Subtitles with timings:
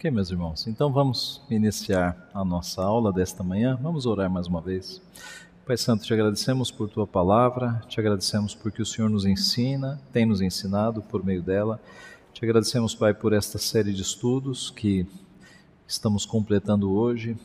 [0.00, 3.78] Ok, meus irmãos, então vamos iniciar a nossa aula desta manhã.
[3.82, 4.98] Vamos orar mais uma vez.
[5.66, 10.24] Pai Santo, te agradecemos por tua palavra, te agradecemos porque o Senhor nos ensina, tem
[10.24, 11.78] nos ensinado por meio dela.
[12.32, 15.06] Te agradecemos, Pai, por esta série de estudos que
[15.86, 17.36] estamos completando hoje.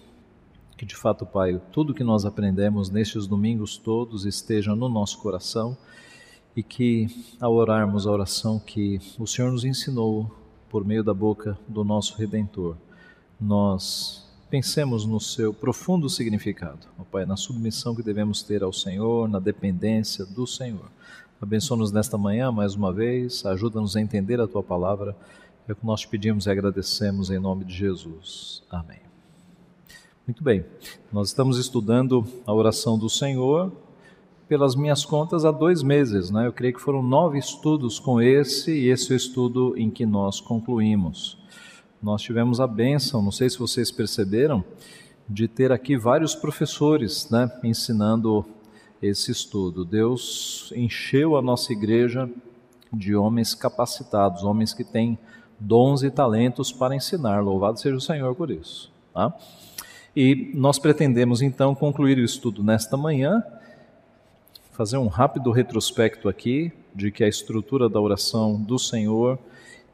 [0.77, 5.77] Que de fato, Pai, tudo que nós aprendemos nestes domingos todos esteja no nosso coração
[6.55, 11.57] e que, ao orarmos a oração que o Senhor nos ensinou por meio da boca
[11.67, 12.75] do nosso Redentor,
[13.39, 19.27] nós pensemos no seu profundo significado, ó Pai, na submissão que devemos ter ao Senhor,
[19.27, 20.89] na dependência do Senhor.
[21.41, 25.15] Abençoa-nos nesta manhã mais uma vez, ajuda-nos a entender a tua palavra.
[25.67, 28.63] É o que nós pedimos e agradecemos em nome de Jesus.
[28.69, 28.99] Amém.
[30.25, 30.65] Muito bem,
[31.11, 33.71] nós estamos estudando a oração do Senhor,
[34.47, 36.47] pelas minhas contas, há dois meses, né?
[36.47, 40.05] Eu creio que foram nove estudos com esse, e esse é o estudo em que
[40.05, 41.37] nós concluímos.
[42.01, 44.63] Nós tivemos a bênção, não sei se vocês perceberam,
[45.27, 48.45] de ter aqui vários professores, né, ensinando
[49.01, 49.83] esse estudo.
[49.83, 52.29] Deus encheu a nossa igreja
[52.93, 55.17] de homens capacitados, homens que têm
[55.59, 57.43] dons e talentos para ensinar.
[57.43, 58.91] Louvado seja o Senhor por isso.
[59.13, 59.33] Tá?
[60.15, 63.43] E nós pretendemos então concluir o estudo nesta manhã,
[64.75, 69.39] fazer um rápido retrospecto aqui de que a estrutura da oração do Senhor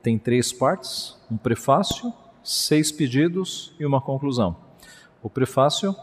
[0.01, 2.11] tem três partes: um prefácio,
[2.43, 4.57] seis pedidos e uma conclusão.
[5.21, 5.95] O prefácio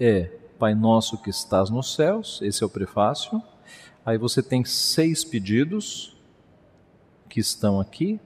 [0.00, 3.42] é Pai Nosso que estás nos céus, esse é o prefácio.
[4.06, 6.16] Aí você tem seis pedidos
[7.28, 8.18] que estão aqui.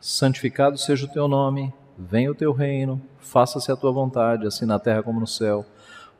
[0.00, 4.78] Santificado seja o teu nome, venha o teu reino, faça-se a tua vontade, assim na
[4.78, 5.66] terra como no céu.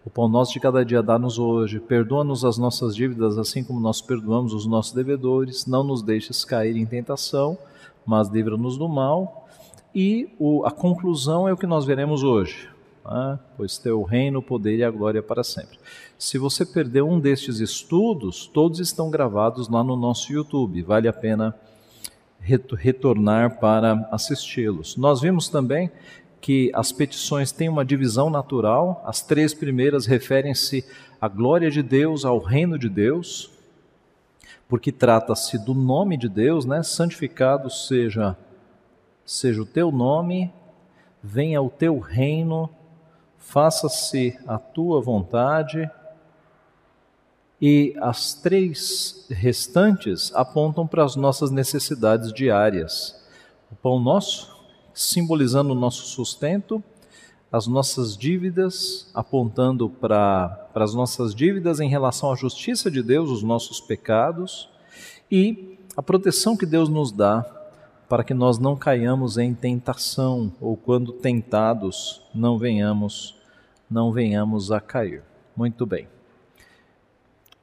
[0.07, 4.01] O pão nosso de cada dia dá-nos hoje, perdoa-nos as nossas dívidas, assim como nós
[4.01, 7.59] perdoamos os nossos devedores, não nos deixes cair em tentação,
[8.07, 9.49] mas livra-nos do mal.
[9.93, 12.69] E o, a conclusão é o que nós veremos hoje,
[13.05, 13.37] né?
[13.57, 15.77] pois teu reino, o poder e a glória para sempre.
[16.17, 21.13] Se você perdeu um destes estudos, todos estão gravados lá no nosso YouTube, vale a
[21.13, 21.53] pena
[22.39, 24.97] retornar para assisti-los.
[24.97, 25.91] Nós vimos também
[26.41, 29.03] que as petições têm uma divisão natural.
[29.05, 30.85] As três primeiras referem-se
[31.21, 33.51] à glória de Deus, ao reino de Deus,
[34.69, 36.83] porque trata-se do nome de Deus, né?
[36.83, 38.37] Santificado seja
[39.25, 40.53] seja o teu nome,
[41.21, 42.71] venha o teu reino,
[43.39, 45.91] faça-se a tua vontade.
[47.61, 53.21] E as três restantes apontam para as nossas necessidades diárias.
[53.73, 54.56] O pão nosso,
[54.97, 56.83] simbolizando o nosso sustento,
[57.53, 63.43] as nossas dívidas, apontando para as nossas dívidas em relação à justiça de Deus, os
[63.43, 64.71] nossos pecados,
[65.31, 67.45] e a proteção que Deus nos dá
[68.09, 73.37] para que nós não caiamos em tentação ou quando tentados não venhamos
[73.91, 75.23] não venhamos a cair.
[75.57, 76.09] Muito bem.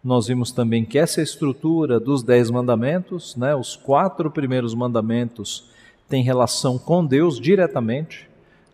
[0.04, 5.70] Nós vimos também que essa estrutura dos dez mandamentos, né, os quatro primeiros mandamentos
[6.13, 8.29] tem relação com Deus diretamente,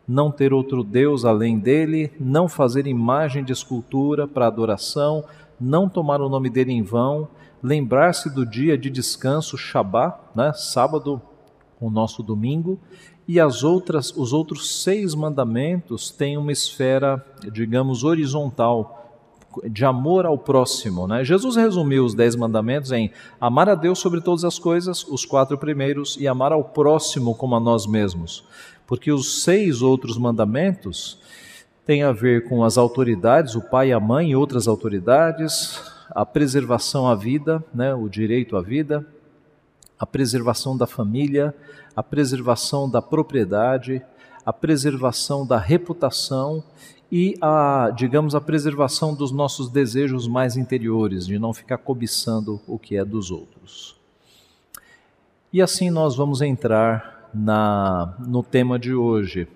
[0.05, 5.23] não ter outro Deus além dele, não fazer imagem de escultura para adoração,
[5.57, 7.29] não tomar o nome dele em vão,
[7.63, 11.21] lembrar-se do dia de descanso, Shabá, né, sábado,
[11.79, 12.77] o nosso domingo,
[13.25, 18.98] e as outras, os outros seis mandamentos têm uma esfera, digamos, horizontal,
[19.69, 21.07] de amor ao próximo.
[21.07, 21.23] Né?
[21.23, 25.57] Jesus resumiu os dez mandamentos em amar a Deus sobre todas as coisas, os quatro
[25.57, 28.43] primeiros, e amar ao próximo como a nós mesmos.
[28.85, 31.19] Porque os seis outros mandamentos
[31.85, 35.81] têm a ver com as autoridades, o pai, a mãe e outras autoridades,
[36.11, 37.93] a preservação à vida, né?
[37.93, 39.05] o direito à vida,
[39.99, 41.53] a preservação da família,
[41.95, 44.01] a preservação da propriedade,
[44.45, 46.63] a preservação da reputação
[47.11, 52.77] e a, digamos, a preservação dos nossos desejos mais interiores, de não ficar cobiçando o
[52.77, 53.97] que é dos outros.
[55.51, 59.47] E assim nós vamos entrar na, no tema de hoje.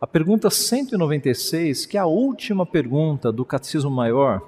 [0.00, 4.42] A pergunta 196, que é a última pergunta do Catecismo Maior,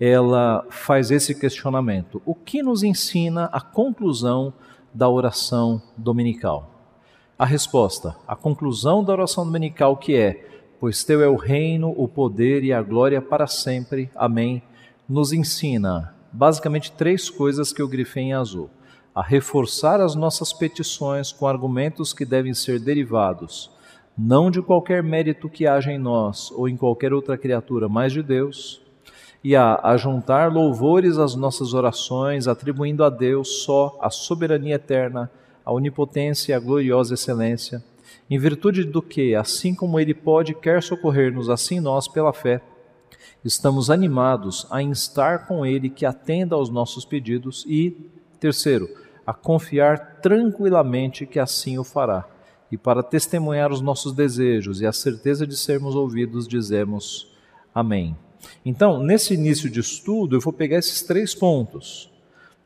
[0.00, 4.52] ela faz esse questionamento: o que nos ensina a conclusão
[4.92, 6.70] da oração dominical?
[7.38, 12.08] A resposta: a conclusão da oração dominical que é pois teu é o reino, o
[12.08, 14.10] poder e a glória para sempre.
[14.14, 14.62] Amém.
[15.08, 18.70] Nos ensina basicamente três coisas que eu grifei em azul:
[19.14, 23.74] a reforçar as nossas petições com argumentos que devem ser derivados
[24.16, 28.22] não de qualquer mérito que haja em nós ou em qualquer outra criatura, mas de
[28.22, 28.80] Deus,
[29.42, 35.30] e a, a juntar louvores às nossas orações, atribuindo a Deus só a soberania eterna,
[35.64, 37.82] a onipotência e a gloriosa excelência
[38.28, 42.62] Em virtude do que, assim como Ele pode quer socorrer-nos, assim nós, pela fé,
[43.44, 48.10] estamos animados a instar com Ele que atenda aos nossos pedidos e,
[48.40, 48.88] terceiro,
[49.26, 52.26] a confiar tranquilamente que assim o fará.
[52.70, 57.32] E para testemunhar os nossos desejos e a certeza de sermos ouvidos, dizemos
[57.74, 58.16] Amém.
[58.64, 62.10] Então, nesse início de estudo, eu vou pegar esses três pontos.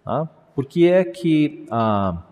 [0.04, 0.26] Tá?
[0.54, 2.22] Porque é que ah,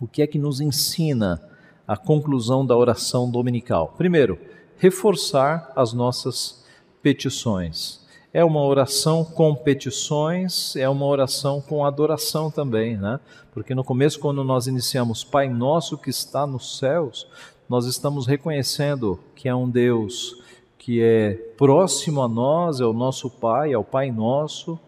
[0.00, 1.40] o que é que nos ensina
[1.86, 3.94] a conclusão da oração dominical?
[3.96, 4.38] Primeiro,
[4.78, 6.64] reforçar as nossas
[7.02, 8.04] petições.
[8.32, 13.18] É uma oração com petições, é uma oração com adoração também, né?
[13.52, 17.26] Porque no começo, quando nós iniciamos Pai Nosso que está nos céus,
[17.68, 20.42] nós estamos reconhecendo que é um Deus
[20.78, 24.78] que é próximo a nós, é o nosso Pai, é o Pai Nosso,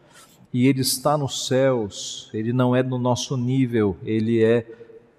[0.52, 4.64] e Ele está nos céus, Ele não é no nosso nível, Ele é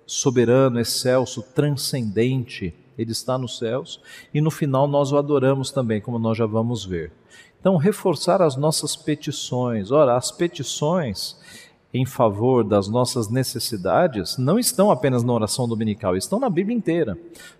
[0.09, 4.01] soberano, excelso, transcendente, Ele está nos céus,
[4.33, 7.11] e no final nós o adoramos também, como nós já vamos ver.
[7.59, 9.91] Então, reforçar as nossas petições.
[9.91, 11.37] Ora, as petições
[11.93, 17.17] em favor das nossas necessidades não estão apenas na oração dominical, estão na Bíblia inteira.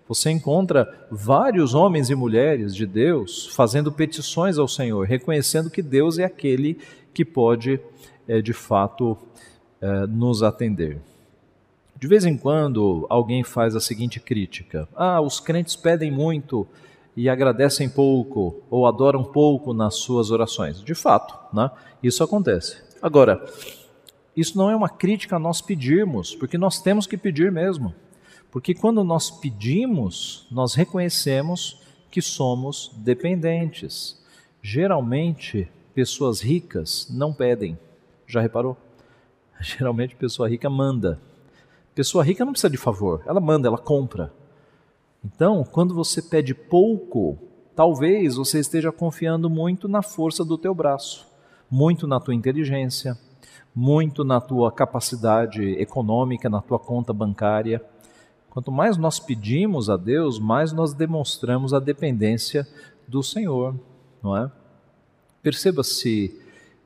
[0.08, 6.18] Você encontra vários homens e mulheres de Deus fazendo petições ao Senhor, reconhecendo que Deus
[6.18, 6.78] é aquele
[7.12, 7.80] que pode,
[8.26, 9.18] é, de fato,
[9.80, 11.00] é, nos atender.
[12.00, 16.66] De vez em quando alguém faz a seguinte crítica: Ah, os crentes pedem muito
[17.14, 20.82] e agradecem pouco ou adoram pouco nas suas orações.
[20.82, 21.70] De fato, né?
[22.02, 22.78] isso acontece.
[23.02, 23.44] Agora,
[24.34, 27.94] isso não é uma crítica a nós pedirmos, porque nós temos que pedir mesmo.
[28.50, 34.18] Porque quando nós pedimos, nós reconhecemos que somos dependentes.
[34.62, 37.78] Geralmente, pessoas ricas não pedem.
[38.26, 38.74] Já reparou?
[39.60, 41.20] Geralmente, pessoa rica manda.
[42.00, 44.32] Pessoa rica não precisa de favor, ela manda, ela compra.
[45.22, 47.36] Então, quando você pede pouco,
[47.76, 51.28] talvez você esteja confiando muito na força do teu braço,
[51.70, 53.18] muito na tua inteligência,
[53.74, 57.84] muito na tua capacidade econômica, na tua conta bancária.
[58.48, 62.66] Quanto mais nós pedimos a Deus, mais nós demonstramos a dependência
[63.06, 63.78] do Senhor,
[64.22, 64.50] não é?
[65.42, 66.34] Perceba se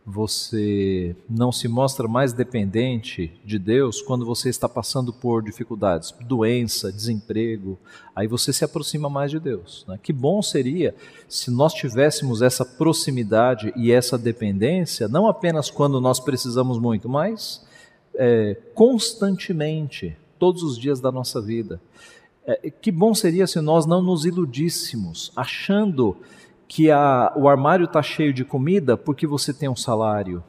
[0.07, 6.93] você não se mostra mais dependente de Deus quando você está passando por dificuldades, doença,
[6.93, 7.79] desemprego,
[8.15, 9.85] aí você se aproxima mais de Deus.
[9.89, 9.99] Né?
[10.03, 10.95] Que bom seria
[11.27, 17.65] se nós tivéssemos essa proximidade e essa dependência, não apenas quando nós precisamos muito, mas
[18.15, 21.81] é, constantemente, todos os dias da nossa vida.
[22.47, 26.15] É, que bom seria se nós não nos iludíssemos, achando
[26.69, 30.43] que a, o armário está cheio de comida porque você tem um salário.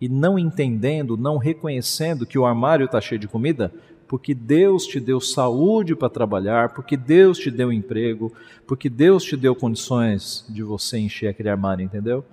[0.00, 3.72] E não entendendo, não reconhecendo que o armário está cheio de comida,
[4.08, 8.32] porque Deus te deu saúde para trabalhar, porque Deus te deu emprego,
[8.66, 12.24] porque Deus te deu condições de você encher aquele armário, entendeu?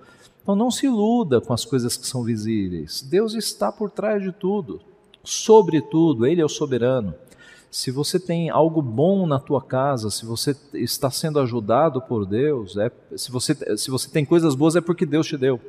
[0.42, 3.02] Então não se iluda com as coisas que são visíveis.
[3.02, 4.80] Deus está por trás de tudo,
[5.24, 7.14] sobre tudo, Ele é o soberano
[7.78, 12.76] se você tem algo bom na tua casa, se você está sendo ajudado por Deus,
[12.76, 15.62] é, se, você, se você tem coisas boas é porque Deus te deu.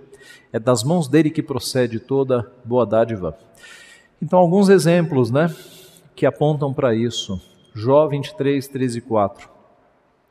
[0.51, 3.37] É das mãos dele que procede toda boa dádiva.
[4.23, 5.55] Então, alguns exemplos né,
[6.17, 7.39] que apontam para isso.
[7.75, 9.51] Jó 23, 13 e 4.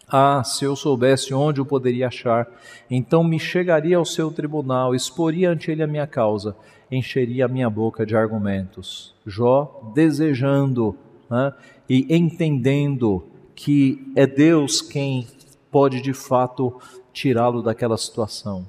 [0.08, 2.48] Ah, se eu soubesse onde o poderia achar,
[2.90, 6.56] então me chegaria ao seu tribunal, exporia ante ele a minha causa,
[6.90, 9.14] encheria a minha boca de argumentos.
[9.28, 10.98] Jó desejando
[11.30, 11.54] né?
[11.90, 13.24] e entendendo
[13.56, 15.28] que é Deus quem
[15.72, 16.80] pode de fato
[17.12, 18.66] tirá-lo daquela situação.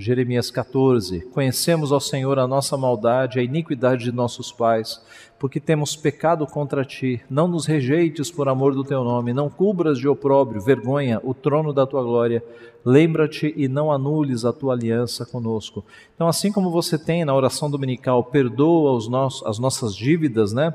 [0.00, 5.02] Jeremias 14: Conhecemos, ao Senhor, a nossa maldade, a iniquidade de nossos pais,
[5.40, 7.20] porque temos pecado contra ti.
[7.28, 11.72] Não nos rejeites por amor do teu nome, não cubras de opróbrio, vergonha, o trono
[11.72, 12.44] da tua glória.
[12.84, 15.84] Lembra-te e não anules a tua aliança conosco.
[16.14, 20.72] Então, assim como você tem na oração dominical, perdoa os nossos, as nossas dívidas, né?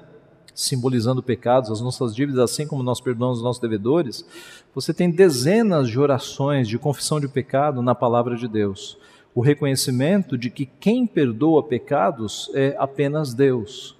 [0.53, 4.25] Simbolizando pecados, as nossas dívidas, assim como nós perdoamos os nossos devedores,
[4.73, 8.97] você tem dezenas de orações de confissão de pecado na palavra de Deus.
[9.35, 13.97] O reconhecimento de que quem perdoa pecados é apenas Deus.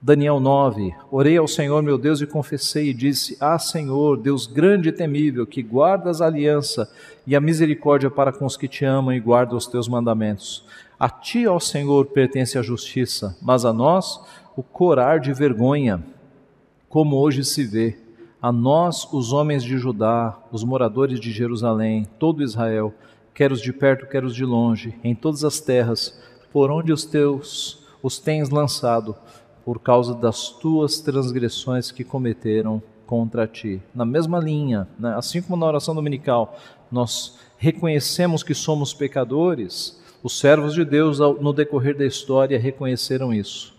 [0.00, 4.90] Daniel 9: Orei ao Senhor meu Deus e confessei e disse: Ah, Senhor, Deus grande
[4.90, 6.90] e temível, que guardas a aliança
[7.26, 10.64] e a misericórdia para com os que te amam e guardam os teus mandamentos.
[10.98, 14.20] A ti, ó Senhor, pertence a justiça, mas a nós
[14.56, 16.02] o corar de vergonha,
[16.88, 17.98] como hoje se vê,
[18.40, 22.94] a nós, os homens de Judá, os moradores de Jerusalém, todo Israel,
[23.34, 26.18] quer os de perto, quer os de longe, em todas as terras,
[26.52, 29.14] por onde os teus os tens lançado,
[29.64, 33.82] por causa das tuas transgressões que cometeram contra ti.
[33.94, 35.14] Na mesma linha, né?
[35.16, 36.56] assim como na oração dominical,
[36.90, 43.75] nós reconhecemos que somos pecadores, os servos de Deus, no decorrer da história, reconheceram isso.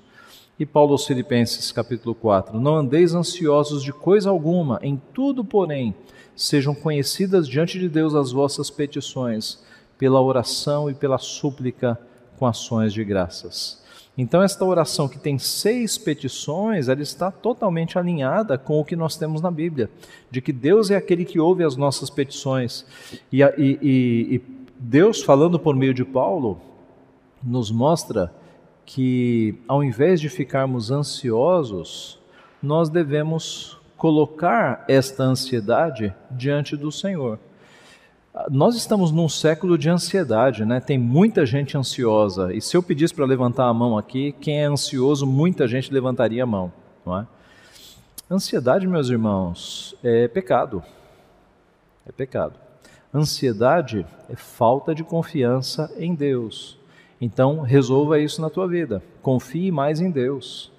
[0.59, 5.93] E Paulo aos Filipenses, capítulo 4: Não andeis ansiosos de coisa alguma, em tudo, porém,
[6.35, 9.59] sejam conhecidas diante de Deus as vossas petições,
[9.99, 11.99] pela oração e pela súplica
[12.39, 13.85] com ações de graças.
[14.17, 19.15] Então, esta oração que tem seis petições, ela está totalmente alinhada com o que nós
[19.15, 19.91] temos na Bíblia,
[20.31, 22.83] de que Deus é aquele que ouve as nossas petições.
[23.31, 24.41] E, e, e
[24.79, 26.59] Deus, falando por meio de Paulo,
[27.43, 28.33] nos mostra
[28.87, 32.17] que, ao invés de ficarmos ansiosos,
[32.63, 37.37] nós devemos colocar esta ansiedade diante do Senhor.
[38.49, 40.79] Nós estamos num século de ansiedade, né?
[40.79, 42.53] Tem muita gente ansiosa.
[42.53, 46.43] E se eu pedisse para levantar a mão aqui, quem é ansioso, muita gente levantaria
[46.43, 46.71] a mão,
[47.05, 47.27] não é?
[48.31, 50.81] Ansiedade, meus irmãos, é pecado.
[52.07, 52.53] É pecado.
[53.13, 56.76] Ansiedade é falta de confiança em Deus.
[57.19, 59.01] Então, resolva isso na tua vida.
[59.21, 60.71] Confie mais em Deus.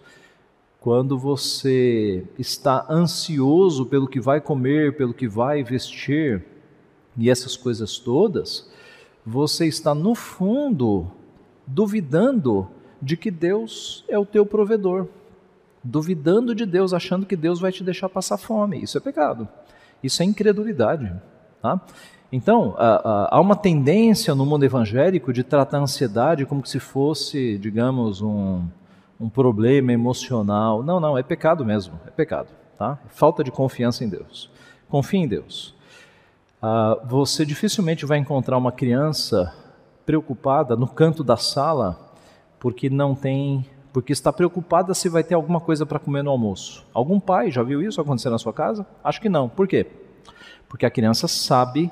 [0.80, 6.44] Quando você está ansioso pelo que vai comer, pelo que vai vestir,
[7.16, 8.70] e essas coisas todas,
[9.26, 11.10] você está no fundo
[11.66, 12.68] duvidando
[13.02, 15.08] de que Deus é o teu provedor,
[15.82, 18.82] duvidando de Deus, achando que Deus vai te deixar passar fome.
[18.82, 19.48] Isso é pecado.
[20.02, 21.12] Isso é incredulidade.
[21.60, 21.80] Tá?
[22.30, 28.20] Então, há uma tendência no mundo evangélico de tratar a ansiedade como se fosse, digamos,
[28.20, 28.62] um,
[29.18, 30.82] um problema emocional.
[30.82, 32.48] Não, não, é pecado mesmo, é pecado.
[32.78, 32.98] Tá?
[33.08, 34.50] Falta de confiança em Deus.
[34.88, 35.74] Confie em Deus.
[36.62, 39.54] Uh, você dificilmente vai encontrar uma criança
[40.04, 41.98] preocupada no canto da sala
[42.58, 46.84] porque não tem, porque está preocupada se vai ter alguma coisa para comer no almoço.
[46.92, 48.86] Algum pai já viu isso acontecer na sua casa?
[49.02, 49.48] Acho que não.
[49.48, 49.86] Por quê?
[50.68, 51.90] Porque a criança sabe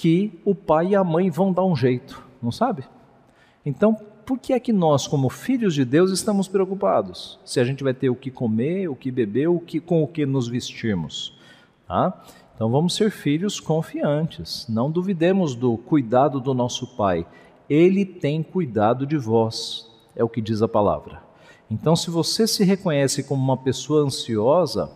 [0.00, 2.84] que o pai e a mãe vão dar um jeito, não sabe?
[3.66, 7.38] Então, por que é que nós, como filhos de Deus, estamos preocupados?
[7.44, 10.08] Se a gente vai ter o que comer, o que beber, o que, com o
[10.08, 11.36] que nos vestirmos.
[11.86, 12.18] Tá?
[12.54, 17.26] Então vamos ser filhos confiantes, não duvidemos do cuidado do nosso Pai.
[17.68, 21.22] Ele tem cuidado de vós, é o que diz a palavra.
[21.70, 24.90] Então, se você se reconhece como uma pessoa ansiosa,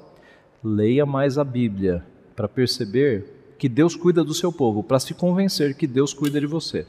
[0.63, 2.03] leia mais a Bíblia
[2.35, 3.34] para perceber
[3.65, 6.87] que Deus cuida do seu povo, para se convencer que Deus cuida de você.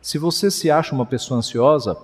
[0.00, 1.98] Se você se acha uma pessoa ansiosa,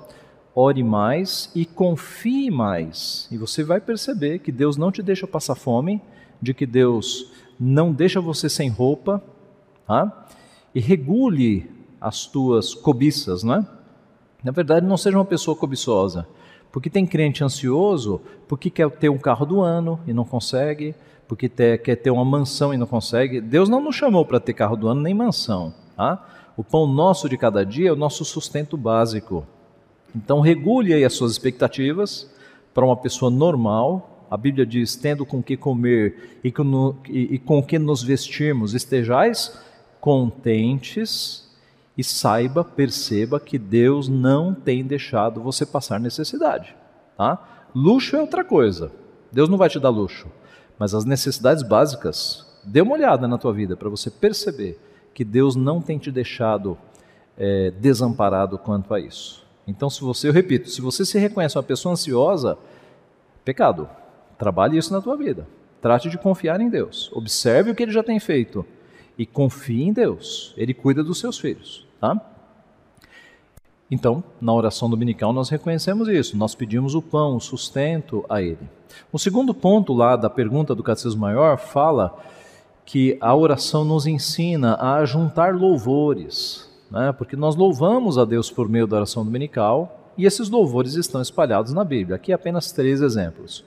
[0.53, 5.55] ore mais e confie mais, e você vai perceber que Deus não te deixa passar
[5.55, 6.03] fome,
[6.43, 9.23] de que Deus não deixa você sem roupa,
[9.87, 10.27] tá?
[10.75, 11.71] e regule
[12.01, 13.67] as tuas cobiças, não é?
[14.43, 16.27] Na verdade, não seja uma pessoa cobiçosa,
[16.73, 20.93] porque tem crente ansioso porque quer ter um carro do ano e não consegue,
[21.29, 23.41] porque ter, quer ter uma mansão e não consegue.
[23.41, 25.73] Deus não nos chamou para ter carro do ano nem mansão.
[25.95, 26.27] Tá?
[26.57, 29.47] O pão nosso de cada dia é o nosso sustento básico.
[30.17, 32.29] Então, regule aí as suas expectativas
[32.73, 37.39] para uma pessoa normal, a Bíblia diz: tendo com que comer e com, e, e
[37.39, 39.59] com que nos vestirmos, estejais
[40.01, 41.49] contentes
[41.97, 46.75] e saiba, perceba que Deus não tem deixado você passar necessidade.
[47.17, 47.67] Tá?
[47.75, 48.93] Luxo é outra coisa.
[49.33, 50.29] Deus não vai te dar luxo,
[50.79, 54.79] mas as necessidades básicas, dê uma olhada na tua vida para você perceber
[55.13, 56.79] que Deus não tem te deixado
[57.37, 59.47] é, desamparado quanto a isso.
[59.67, 62.57] Então, se você, eu repito, se você se reconhece uma pessoa ansiosa,
[63.49, 63.89] pecado.
[64.37, 65.49] Trabalhe isso na tua vida.
[65.81, 67.11] Trate de confiar em Deus.
[67.15, 68.65] Observe o que ele já tem feito
[69.17, 70.53] e confie em Deus.
[70.57, 72.21] Ele cuida dos seus filhos, tá?
[73.91, 76.37] Então, na oração dominical nós reconhecemos isso.
[76.37, 78.69] Nós pedimos o pão, o sustento a ele.
[79.13, 82.17] O segundo ponto lá da pergunta do Catecismo Maior fala
[82.85, 87.13] que a oração nos ensina a juntar louvores, né?
[87.13, 91.73] porque nós louvamos a Deus por meio da oração dominical e esses louvores estão espalhados
[91.73, 92.17] na Bíblia.
[92.17, 93.65] Aqui apenas três exemplos.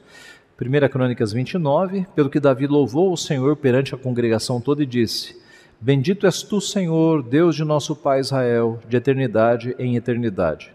[0.60, 5.41] 1 Crônicas 29, pelo que Davi louvou o Senhor perante a congregação toda e disse:
[5.84, 10.72] Bendito és tu, Senhor, Deus de nosso Pai Israel, de eternidade em eternidade.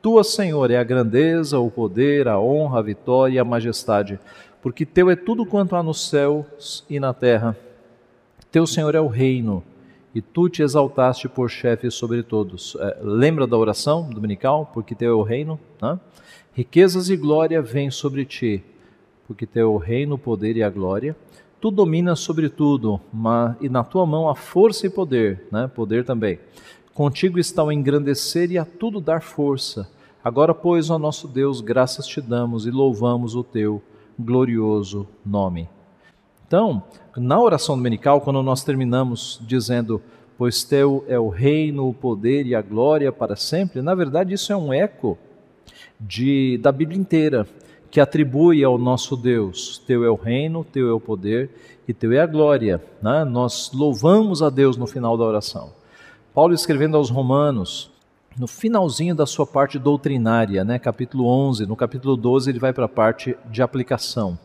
[0.00, 4.18] Tua, Senhor, é a grandeza, o poder, a honra, a vitória e a majestade,
[4.62, 7.54] porque teu é tudo quanto há nos céus e na terra.
[8.50, 9.62] Teu, Senhor, é o reino,
[10.14, 12.78] e tu te exaltaste por chefe sobre todos.
[12.80, 14.70] É, lembra da oração dominical?
[14.72, 15.60] Porque teu é o reino.
[15.82, 16.00] Né?
[16.54, 18.64] Riquezas e glória vêm sobre ti
[19.26, 21.16] porque teu o reino, o poder e a glória.
[21.60, 25.70] Tu dominas sobre tudo, mas, e na tua mão há força e poder, né?
[25.74, 26.38] poder também.
[26.92, 29.88] Contigo está o engrandecer e a tudo dar força.
[30.22, 33.82] Agora, pois, ó nosso Deus, graças te damos e louvamos o teu
[34.18, 35.68] glorioso nome.
[36.46, 36.82] Então,
[37.16, 40.00] na oração dominical, quando nós terminamos dizendo,
[40.38, 44.52] pois teu é o reino, o poder e a glória para sempre, na verdade isso
[44.52, 45.18] é um eco
[45.98, 47.46] de, da Bíblia inteira,
[47.96, 51.48] que atribui ao nosso Deus: teu é o reino, teu é o poder
[51.88, 52.78] e teu é a glória.
[53.00, 53.24] Né?
[53.24, 55.72] Nós louvamos a Deus no final da oração.
[56.34, 57.90] Paulo escrevendo aos Romanos,
[58.38, 62.84] no finalzinho da sua parte doutrinária, né, capítulo 11, no capítulo 12 ele vai para
[62.84, 64.38] a parte de aplicação.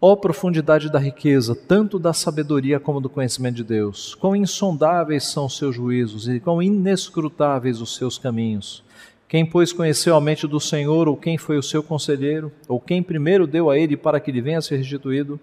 [0.00, 4.14] Ó oh, profundidade da riqueza, tanto da sabedoria como do conhecimento de Deus!
[4.14, 8.82] Quão insondáveis são os seus juízos e quão inescrutáveis os seus caminhos!
[9.28, 13.02] Quem, pois, conheceu a mente do Senhor, ou quem foi o seu conselheiro, ou quem
[13.02, 15.40] primeiro deu a ele para que lhe venha a ser restituído?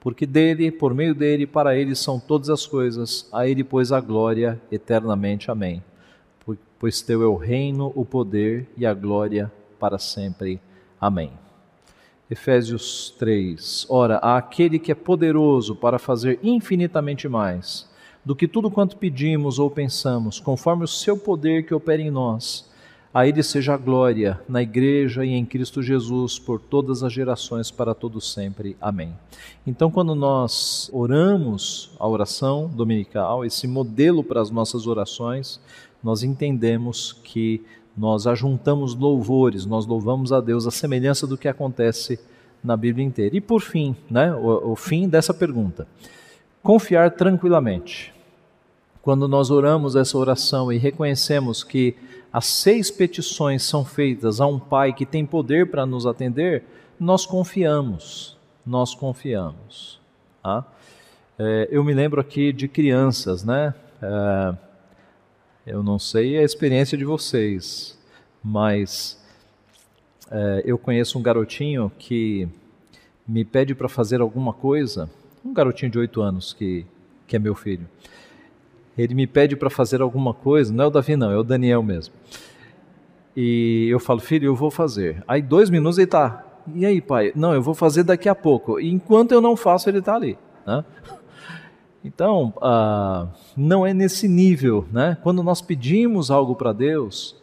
[0.00, 4.00] Porque dele, por meio dele, para ele são todas as coisas, a ele, pois, a
[4.00, 5.50] glória eternamente.
[5.50, 5.82] Amém
[6.82, 10.60] pois teu é o reino, o poder e a glória para sempre.
[11.00, 11.30] Amém.
[12.28, 13.86] Efésios 3.
[13.88, 17.88] Ora, aquele que é poderoso para fazer infinitamente mais
[18.24, 22.68] do que tudo quanto pedimos ou pensamos, conforme o seu poder que opera em nós,
[23.14, 27.70] a ele seja a glória na igreja e em Cristo Jesus por todas as gerações
[27.70, 28.76] para todos sempre.
[28.80, 29.12] Amém.
[29.66, 35.60] Então, quando nós oramos a oração dominical, esse modelo para as nossas orações,
[36.02, 37.62] nós entendemos que
[37.96, 42.18] nós ajuntamos louvores, nós louvamos a Deus a semelhança do que acontece
[42.64, 43.36] na Bíblia inteira.
[43.36, 45.86] E por fim, né, o, o fim dessa pergunta:
[46.62, 48.12] confiar tranquilamente.
[49.02, 51.96] Quando nós oramos essa oração e reconhecemos que
[52.32, 56.64] as seis petições são feitas a um Pai que tem poder para nos atender,
[56.98, 60.00] nós confiamos, nós confiamos.
[60.42, 60.64] Tá?
[61.38, 63.74] É, eu me lembro aqui de crianças, né?
[64.00, 64.54] É,
[65.66, 67.98] eu não sei a experiência de vocês,
[68.42, 69.22] mas
[70.30, 72.48] é, eu conheço um garotinho que
[73.28, 75.08] me pede para fazer alguma coisa,
[75.44, 76.86] um garotinho de oito anos que,
[77.26, 77.86] que é meu filho.
[78.96, 81.82] Ele me pede para fazer alguma coisa, não é o Davi, não, é o Daniel
[81.82, 82.14] mesmo.
[83.36, 85.22] E eu falo, filho, eu vou fazer.
[85.26, 86.44] Aí, dois minutos ele está.
[86.74, 87.32] E aí, pai?
[87.34, 88.78] Não, eu vou fazer daqui a pouco.
[88.78, 90.38] E enquanto eu não faço, ele está ali.
[90.66, 90.84] Né?
[92.04, 95.16] Então, ah, não é nesse nível, né?
[95.22, 97.40] Quando nós pedimos algo para Deus,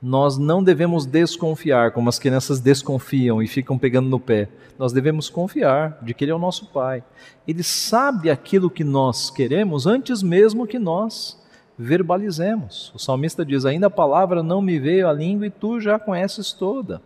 [0.00, 4.48] nós não devemos desconfiar, como as crianças desconfiam e ficam pegando no pé.
[4.78, 7.02] Nós devemos confiar de que Ele é o nosso Pai.
[7.46, 11.36] Ele sabe aquilo que nós queremos antes mesmo que nós
[11.76, 12.92] verbalizemos.
[12.94, 16.52] O salmista diz: Ainda a palavra não me veio à língua e tu já conheces
[16.52, 17.02] toda.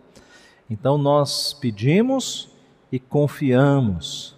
[0.69, 2.49] Então nós pedimos
[2.91, 4.35] e confiamos.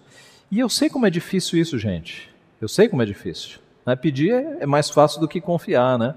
[0.50, 2.30] E eu sei como é difícil isso, gente.
[2.60, 3.58] Eu sei como é difícil.
[3.84, 3.94] Né?
[3.94, 6.14] Pedir é mais fácil do que confiar, né?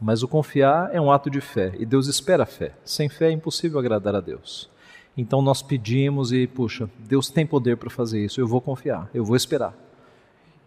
[0.00, 2.74] Mas o confiar é um ato de fé e Deus espera a fé.
[2.84, 4.68] Sem fé é impossível agradar a Deus.
[5.16, 9.24] Então nós pedimos e, puxa, Deus tem poder para fazer isso, eu vou confiar, eu
[9.24, 9.74] vou esperar.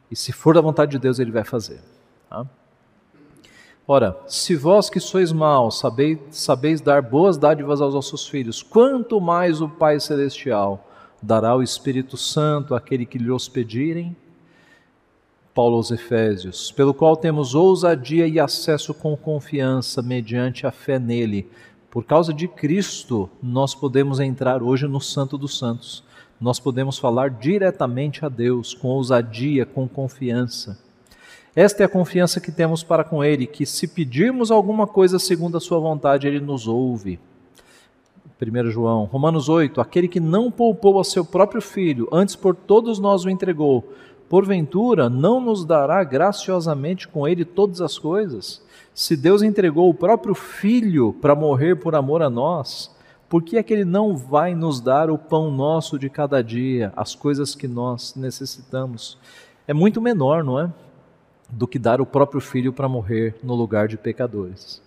[0.09, 1.79] E se for da vontade de Deus, Ele vai fazer.
[2.27, 2.45] Tá?
[3.87, 9.21] Ora, se vós que sois maus sabeis, sabeis dar boas dádivas aos vossos filhos, quanto
[9.21, 10.87] mais o Pai Celestial
[11.21, 14.15] dará o Espírito Santo àquele que lhe os pedirem?
[15.59, 21.49] Paulo aos Efésios, pelo qual temos ousadia e acesso com confiança mediante a fé nele.
[21.91, 26.01] Por causa de Cristo, nós podemos entrar hoje no Santo dos Santos.
[26.39, 30.79] Nós podemos falar diretamente a Deus com ousadia, com confiança.
[31.53, 35.57] Esta é a confiança que temos para com Ele, que se pedirmos alguma coisa segundo
[35.57, 37.19] a Sua vontade, Ele nos ouve.
[38.41, 42.97] 1 João, Romanos 8: Aquele que não poupou a seu próprio filho, antes por todos
[42.97, 43.91] nós o entregou,
[44.29, 48.61] porventura não nos dará graciosamente com ele todas as coisas?
[48.93, 52.95] Se Deus entregou o próprio Filho para morrer por amor a nós,
[53.27, 56.93] por que é que Ele não vai nos dar o pão nosso de cada dia,
[56.95, 59.17] as coisas que nós necessitamos?
[59.67, 60.71] É muito menor, não é?
[61.49, 64.81] Do que dar o próprio Filho para morrer no lugar de pecadores.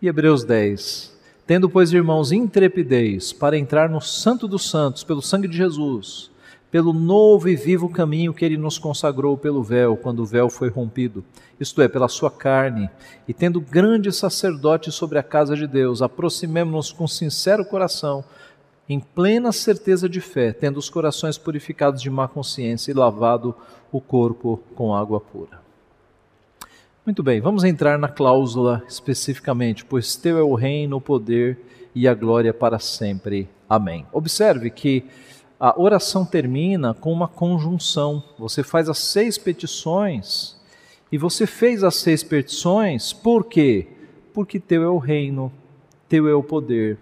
[0.00, 1.14] E Hebreus 10.
[1.46, 6.30] Tendo, pois, irmãos, intrepidez para entrar no Santo dos Santos pelo sangue de Jesus
[6.74, 10.68] pelo novo e vivo caminho que ele nos consagrou pelo véu, quando o véu foi
[10.68, 11.24] rompido,
[11.60, 12.90] isto é, pela sua carne,
[13.28, 18.24] e tendo grande sacerdote sobre a casa de Deus, aproximemo-nos com sincero coração,
[18.88, 23.54] em plena certeza de fé, tendo os corações purificados de má consciência e lavado
[23.92, 25.62] o corpo com água pura.
[27.06, 31.56] Muito bem, vamos entrar na cláusula especificamente, pois teu é o reino, o poder
[31.94, 33.48] e a glória para sempre.
[33.68, 34.04] Amém.
[34.12, 35.04] Observe que
[35.58, 38.22] a oração termina com uma conjunção.
[38.38, 40.56] Você faz as seis petições
[41.10, 43.86] e você fez as seis petições por quê?
[44.32, 45.52] Porque teu é o reino,
[46.08, 46.98] teu é o poder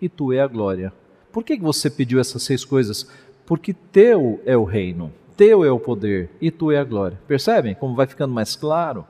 [0.00, 0.92] e tu é a glória.
[1.32, 3.06] Por que você pediu essas seis coisas?
[3.46, 7.18] porque teu é o reino, teu é o poder e tu é a glória.
[7.28, 9.06] Percebem como vai ficando mais claro?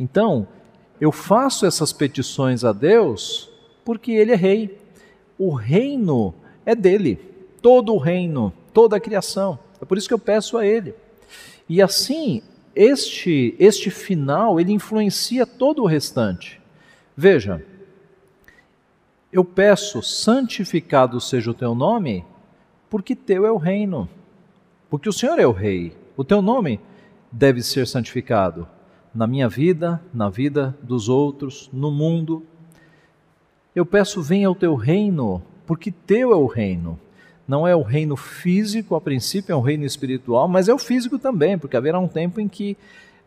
[0.00, 0.48] Então,
[1.00, 3.50] eu faço essas petições a Deus
[3.84, 4.78] porque Ele é rei.
[5.38, 7.20] O reino é dele,
[7.64, 9.58] todo o reino, toda a criação.
[9.80, 10.94] É por isso que eu peço a Ele.
[11.66, 12.42] E assim,
[12.76, 16.60] este, este final, ele influencia todo o restante.
[17.16, 17.64] Veja,
[19.32, 22.22] eu peço, santificado seja o teu nome,
[22.90, 24.10] porque teu é o reino.
[24.90, 25.96] Porque o Senhor é o rei.
[26.18, 26.78] O teu nome
[27.32, 28.68] deve ser santificado
[29.14, 32.44] na minha vida, na vida dos outros, no mundo.
[33.74, 37.00] Eu peço, venha o teu reino, porque teu é o reino.
[37.46, 41.18] Não é o reino físico, a princípio é um reino espiritual, mas é o físico
[41.18, 42.76] também, porque haverá um tempo em que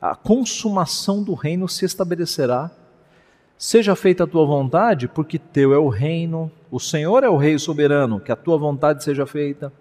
[0.01, 2.71] a consumação do reino se estabelecerá.
[3.57, 7.57] Seja feita a tua vontade, porque teu é o reino, o Senhor é o Rei
[7.57, 9.71] soberano, que a tua vontade seja feita.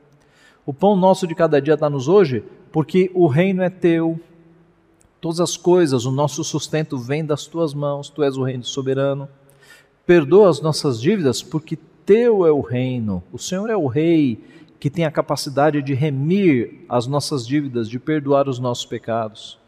[0.64, 4.18] O pão nosso de cada dia dá-nos hoje, porque o reino é teu.
[5.20, 9.28] Todas as coisas, o nosso sustento vem das tuas mãos, tu és o reino soberano.
[10.06, 14.40] Perdoa as nossas dívidas, porque teu é o reino, o Senhor é o Rei
[14.78, 19.58] que tem a capacidade de remir as nossas dívidas, de perdoar os nossos pecados.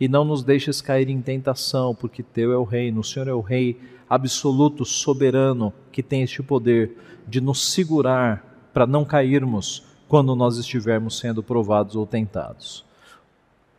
[0.00, 3.32] E não nos deixes cair em tentação, porque teu é o reino, o Senhor é
[3.32, 3.78] o Rei
[4.10, 6.96] absoluto, soberano, que tem este poder
[7.28, 12.84] de nos segurar para não cairmos quando nós estivermos sendo provados ou tentados.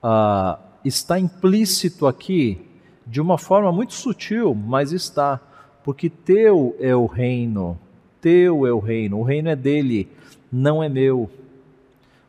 [0.01, 2.61] Ah, está implícito aqui,
[3.05, 5.39] de uma forma muito sutil, mas está,
[5.83, 7.77] porque teu é o reino,
[8.25, 10.09] teu é o reino, o reino é dele,
[10.51, 11.29] não é meu.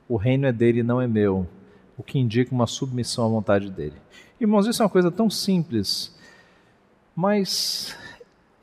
[0.07, 1.49] O reino é dele, não é meu.
[1.97, 3.95] O que indica uma submissão à vontade dele.
[4.39, 6.15] Irmãos, isso é uma coisa tão simples,
[7.17, 7.97] mas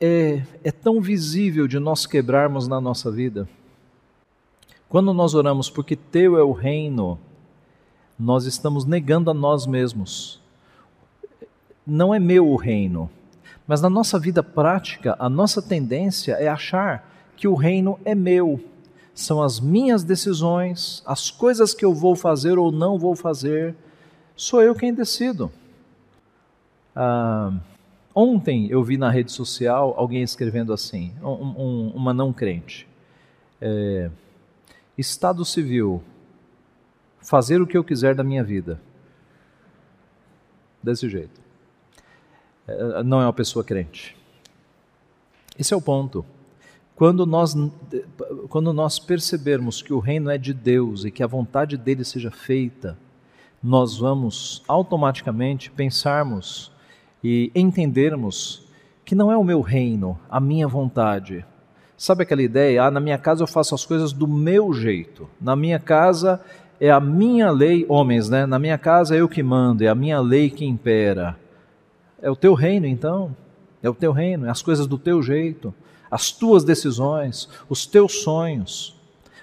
[0.00, 3.48] é, é tão visível de nós quebrarmos na nossa vida.
[4.88, 7.18] Quando nós oramos porque teu é o reino,
[8.16, 10.40] nós estamos negando a nós mesmos.
[11.84, 13.10] Não é meu o reino,
[13.66, 18.60] mas na nossa vida prática, a nossa tendência é achar que o reino é meu.
[19.14, 23.74] São as minhas decisões, as coisas que eu vou fazer ou não vou fazer,
[24.34, 25.50] sou eu quem decido.
[26.94, 27.52] Ah,
[28.14, 32.88] ontem eu vi na rede social alguém escrevendo assim, um, um, uma não crente.
[33.60, 34.10] É,
[34.96, 36.02] Estado civil,
[37.20, 38.80] fazer o que eu quiser da minha vida.
[40.82, 41.40] Desse jeito.
[42.66, 44.16] É, não é uma pessoa crente.
[45.58, 46.24] Esse é o ponto.
[46.96, 47.56] Quando nós,
[48.48, 52.30] quando nós percebermos que o reino é de Deus e que a vontade dele seja
[52.30, 52.96] feita,
[53.60, 56.70] nós vamos automaticamente pensarmos
[57.22, 58.64] e entendermos
[59.04, 61.44] que não é o meu reino, a minha vontade.
[61.96, 62.84] Sabe aquela ideia?
[62.84, 65.28] Ah, na minha casa eu faço as coisas do meu jeito.
[65.40, 66.40] Na minha casa
[66.80, 68.46] é a minha lei, homens, né?
[68.46, 71.36] Na minha casa é eu que mando, é a minha lei que impera.
[72.22, 73.34] É o teu reino, então.
[73.82, 75.74] É o teu reino, é as coisas do teu jeito
[76.14, 78.94] as tuas decisões, os teus sonhos,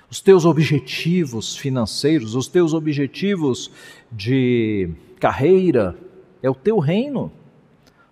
[0.09, 3.69] os teus objetivos financeiros, os teus objetivos
[4.09, 5.97] de carreira,
[6.41, 7.29] é o teu reino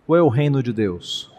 [0.05, 1.31] ou é o reino de Deus?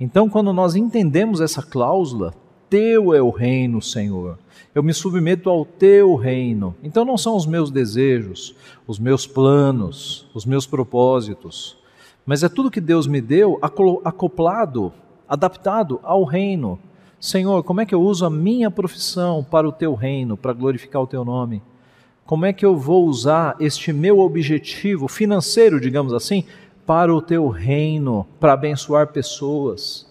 [0.00, 2.32] Então, quando nós entendemos essa cláusula,
[2.70, 4.38] teu é o reino, Senhor.
[4.74, 6.74] Eu me submeto ao teu reino.
[6.82, 8.56] Então não são os meus desejos,
[8.86, 11.76] os meus planos, os meus propósitos,
[12.24, 14.90] mas é tudo que Deus me deu acoplado
[15.32, 16.78] adaptado ao reino.
[17.18, 21.00] Senhor, como é que eu uso a minha profissão para o teu reino, para glorificar
[21.00, 21.62] o teu nome?
[22.26, 26.44] Como é que eu vou usar este meu objetivo financeiro, digamos assim,
[26.84, 30.06] para o teu reino, para abençoar pessoas?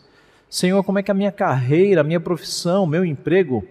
[0.49, 3.63] Senhor, como é que a minha carreira, a minha profissão, meu emprego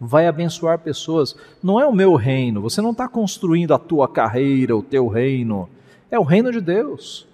[0.00, 1.34] vai abençoar pessoas?
[1.60, 5.68] Não é o meu reino, você não está construindo a tua carreira, o teu reino,
[6.12, 7.26] é o reino de Deus.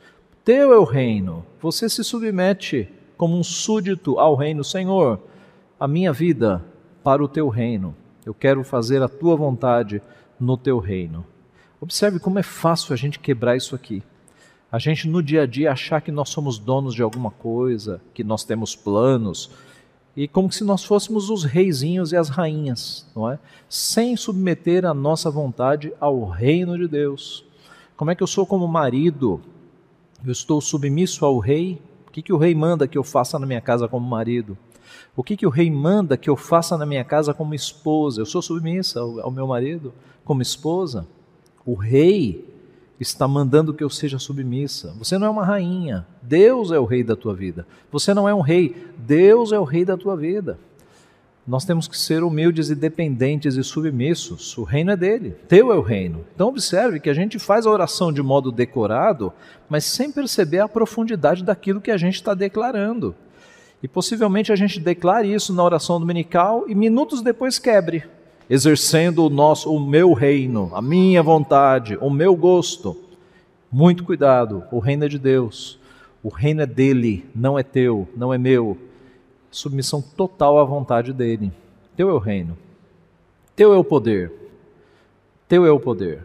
[0.42, 4.64] Teu é o reino, você se submete como um súdito ao reino.
[4.64, 5.20] Senhor,
[5.78, 6.64] a minha vida
[7.04, 7.94] para o teu reino.
[8.24, 10.00] Eu quero fazer a tua vontade
[10.38, 11.26] no teu reino.
[11.80, 14.02] Observe como é fácil a gente quebrar isso aqui.
[14.70, 18.22] A gente no dia a dia achar que nós somos donos de alguma coisa, que
[18.22, 19.50] nós temos planos,
[20.14, 23.38] e como se nós fôssemos os reizinhos e as rainhas, não é?
[23.68, 27.44] Sem submeter a nossa vontade ao reino de Deus.
[27.96, 29.40] Como é que eu sou como marido?
[30.24, 31.80] Eu estou submisso ao rei,
[32.18, 34.58] que, que o rei manda que eu faça na minha casa como marido?
[35.16, 38.20] O que, que o rei manda que eu faça na minha casa como esposa?
[38.20, 39.92] Eu sou submissa ao, ao meu marido
[40.24, 41.06] como esposa.
[41.64, 42.44] O rei
[42.98, 44.94] está mandando que eu seja submissa.
[44.98, 47.66] Você não é uma rainha, Deus é o rei da tua vida.
[47.92, 50.58] Você não é um rei, Deus é o rei da tua vida.
[51.48, 54.58] Nós temos que ser humildes e dependentes e submissos.
[54.58, 56.26] O reino é dele, teu é o reino.
[56.34, 59.32] Então, observe que a gente faz a oração de modo decorado,
[59.66, 63.14] mas sem perceber a profundidade daquilo que a gente está declarando.
[63.82, 68.04] E possivelmente a gente declare isso na oração dominical e minutos depois quebre,
[68.50, 72.94] exercendo o nosso, o meu reino, a minha vontade, o meu gosto.
[73.72, 75.78] Muito cuidado, o reino é de Deus.
[76.22, 78.76] O reino é dele, não é teu, não é meu
[79.50, 81.52] submissão total à vontade dele.
[81.96, 82.56] Teu é o reino,
[83.56, 84.32] teu é o poder,
[85.48, 86.22] teu é o poder.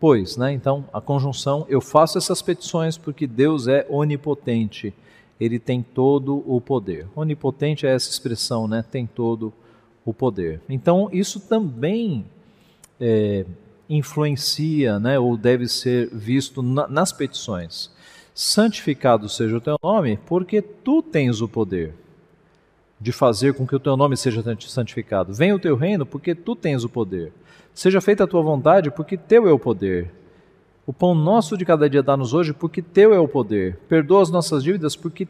[0.00, 4.94] Pois, né, então, a conjunção, eu faço essas petições porque Deus é onipotente,
[5.40, 7.06] ele tem todo o poder.
[7.16, 9.52] Onipotente é essa expressão, né, tem todo
[10.04, 10.60] o poder.
[10.68, 12.24] Então, isso também
[13.00, 13.44] é,
[13.88, 17.90] influencia, né, ou deve ser visto na, nas petições.
[18.32, 21.92] Santificado seja o teu nome, porque tu tens o poder
[23.00, 25.32] de fazer com que o teu nome seja santificado.
[25.32, 27.32] Venha o teu reino, porque tu tens o poder.
[27.72, 30.10] Seja feita a tua vontade, porque teu é o poder.
[30.86, 33.78] O pão nosso de cada dia dá-nos hoje, porque teu é o poder.
[33.88, 35.28] Perdoa as nossas dívidas, porque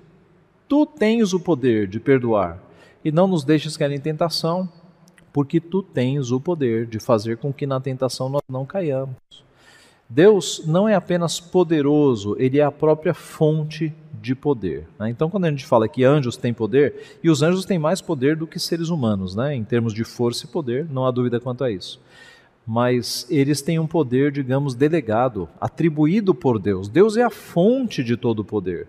[0.68, 2.58] tu tens o poder de perdoar.
[3.04, 4.68] E não nos deixes cair em tentação,
[5.32, 9.16] porque tu tens o poder de fazer com que na tentação nós não caiamos.
[10.08, 14.86] Deus não é apenas poderoso, ele é a própria fonte de poder.
[14.98, 15.10] Né?
[15.10, 18.36] Então, quando a gente fala que anjos têm poder, e os anjos têm mais poder
[18.36, 19.54] do que seres humanos, né?
[19.54, 22.00] em termos de força e poder, não há dúvida quanto a isso.
[22.66, 26.88] Mas eles têm um poder, digamos, delegado, atribuído por Deus.
[26.88, 28.86] Deus é a fonte de todo o poder.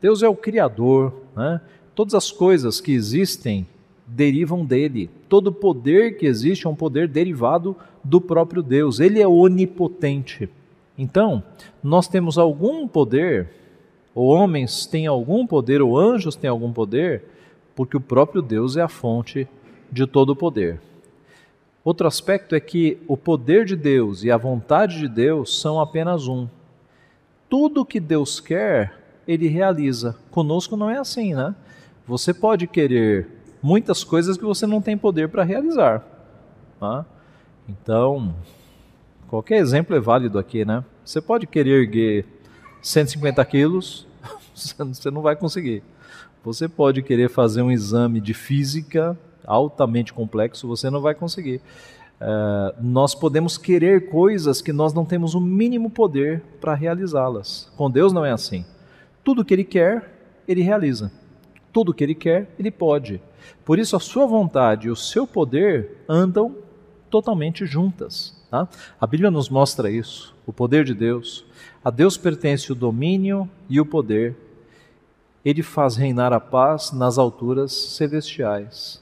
[0.00, 1.12] Deus é o Criador.
[1.36, 1.60] Né?
[1.94, 3.66] Todas as coisas que existem
[4.06, 5.10] derivam dele.
[5.28, 8.98] Todo poder que existe é um poder derivado do próprio Deus.
[9.00, 10.48] Ele é onipotente.
[10.96, 11.42] Então,
[11.82, 13.50] nós temos algum poder
[14.18, 17.22] ou homens têm algum poder, ou anjos têm algum poder,
[17.76, 19.46] porque o próprio Deus é a fonte
[19.92, 20.80] de todo o poder.
[21.84, 26.26] Outro aspecto é que o poder de Deus e a vontade de Deus são apenas
[26.26, 26.48] um.
[27.48, 28.92] Tudo que Deus quer,
[29.24, 30.16] ele realiza.
[30.32, 31.54] Conosco não é assim, né?
[32.04, 33.28] Você pode querer
[33.62, 36.04] muitas coisas que você não tem poder para realizar.
[36.80, 37.06] Tá?
[37.68, 38.34] Então,
[39.28, 40.84] qualquer exemplo é válido aqui, né?
[41.04, 42.26] Você pode querer erguer
[42.82, 44.07] 150 quilos,
[44.78, 45.82] você não vai conseguir.
[46.44, 51.60] Você pode querer fazer um exame de física altamente complexo, você não vai conseguir.
[52.20, 57.70] Uh, nós podemos querer coisas que nós não temos o mínimo poder para realizá-las.
[57.76, 58.64] Com Deus não é assim.
[59.22, 61.12] Tudo que Ele quer, Ele realiza.
[61.72, 63.20] Tudo que Ele quer, Ele pode.
[63.64, 66.56] Por isso, a sua vontade e o seu poder andam
[67.08, 68.36] totalmente juntas.
[68.50, 68.68] Tá?
[69.00, 71.44] A Bíblia nos mostra isso, o poder de Deus.
[71.84, 74.36] A Deus pertence o domínio e o poder.
[75.44, 79.00] Ele faz reinar a paz nas alturas celestiais.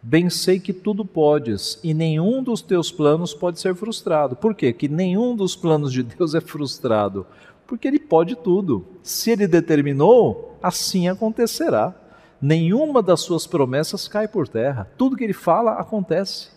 [0.00, 4.36] Bem sei que tudo podes e nenhum dos teus planos pode ser frustrado.
[4.36, 4.72] Por quê?
[4.72, 7.26] Que nenhum dos planos de Deus é frustrado.
[7.66, 8.86] Porque Ele pode tudo.
[9.02, 11.94] Se Ele determinou, assim acontecerá.
[12.40, 14.88] Nenhuma das suas promessas cai por terra.
[14.96, 16.48] Tudo que Ele fala acontece.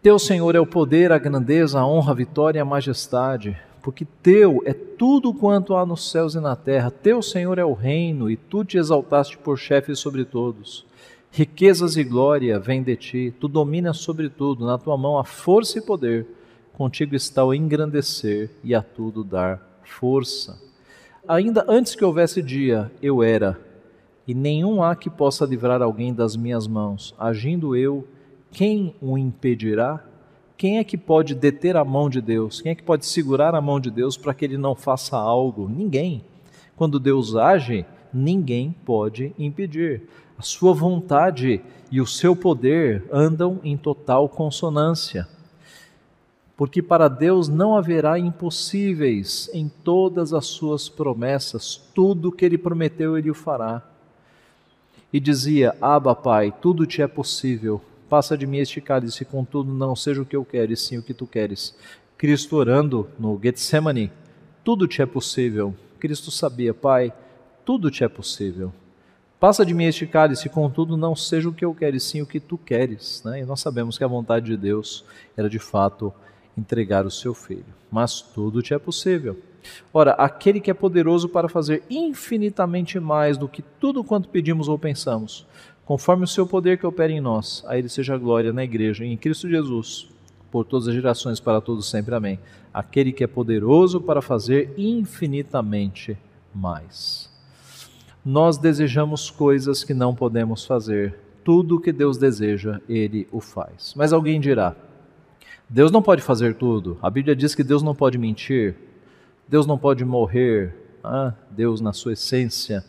[0.00, 4.06] Teu Senhor é o poder, a grandeza, a honra, a vitória e a majestade, porque
[4.22, 6.90] teu é tudo quanto há nos céus e na terra.
[6.90, 10.86] Teu Senhor é o reino e tu te exaltaste por chefe sobre todos.
[11.32, 15.78] Riquezas e glória vêm de ti, tu dominas sobre tudo, na tua mão há força
[15.78, 16.26] e poder.
[16.74, 20.60] Contigo está o engrandecer e a tudo dar força.
[21.26, 23.58] Ainda antes que houvesse dia, eu era,
[24.26, 27.14] e nenhum há que possa livrar alguém das minhas mãos.
[27.18, 28.06] Agindo eu,
[28.50, 30.04] quem o impedirá?
[30.56, 32.60] Quem é que pode deter a mão de Deus?
[32.60, 35.68] Quem é que pode segurar a mão de Deus para que ele não faça algo?
[35.68, 36.24] Ninguém.
[36.76, 40.02] Quando Deus age, ninguém pode impedir.
[40.38, 41.60] A sua vontade
[41.90, 45.28] e o seu poder andam em total consonância.
[46.56, 53.16] Porque para Deus não haverá impossíveis em todas as suas promessas, tudo que ele prometeu,
[53.16, 53.82] ele o fará.
[55.12, 57.80] E dizia: Abba, Pai, tudo te é possível
[58.12, 61.02] Passa de mim este cálice, contudo não seja o que eu quero, e sim o
[61.02, 61.74] que tu queres.
[62.18, 64.12] Cristo orando no Getsemane,
[64.62, 65.74] tudo te é possível.
[65.98, 67.10] Cristo sabia, Pai,
[67.64, 68.70] tudo te é possível.
[69.40, 72.26] Passa de mim este cálice, contudo não seja o que eu quero, e sim o
[72.26, 73.22] que tu queres.
[73.24, 73.40] Né?
[73.40, 76.12] E nós sabemos que a vontade de Deus era de fato
[76.54, 77.64] entregar o seu filho.
[77.90, 79.38] Mas tudo te é possível.
[79.92, 84.78] Ora, aquele que é poderoso para fazer infinitamente mais do que tudo quanto pedimos ou
[84.78, 85.46] pensamos,
[85.84, 87.64] conforme o seu poder que opera em nós.
[87.66, 90.08] A Ele seja a glória na igreja, em Cristo Jesus,
[90.50, 92.14] por todas as gerações, para todos sempre.
[92.14, 92.38] Amém.
[92.72, 96.16] Aquele que é poderoso para fazer infinitamente
[96.54, 97.30] mais.
[98.24, 101.18] Nós desejamos coisas que não podemos fazer.
[101.44, 103.94] Tudo que Deus deseja, Ele o faz.
[103.96, 104.76] Mas alguém dirá:
[105.68, 106.98] Deus não pode fazer tudo.
[107.02, 108.76] A Bíblia diz que Deus não pode mentir,
[109.48, 110.74] Deus não pode morrer.
[111.02, 112.84] Ah, Deus, na sua essência,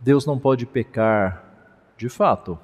[0.00, 1.53] Deus não pode pecar.
[1.96, 2.58] De fato,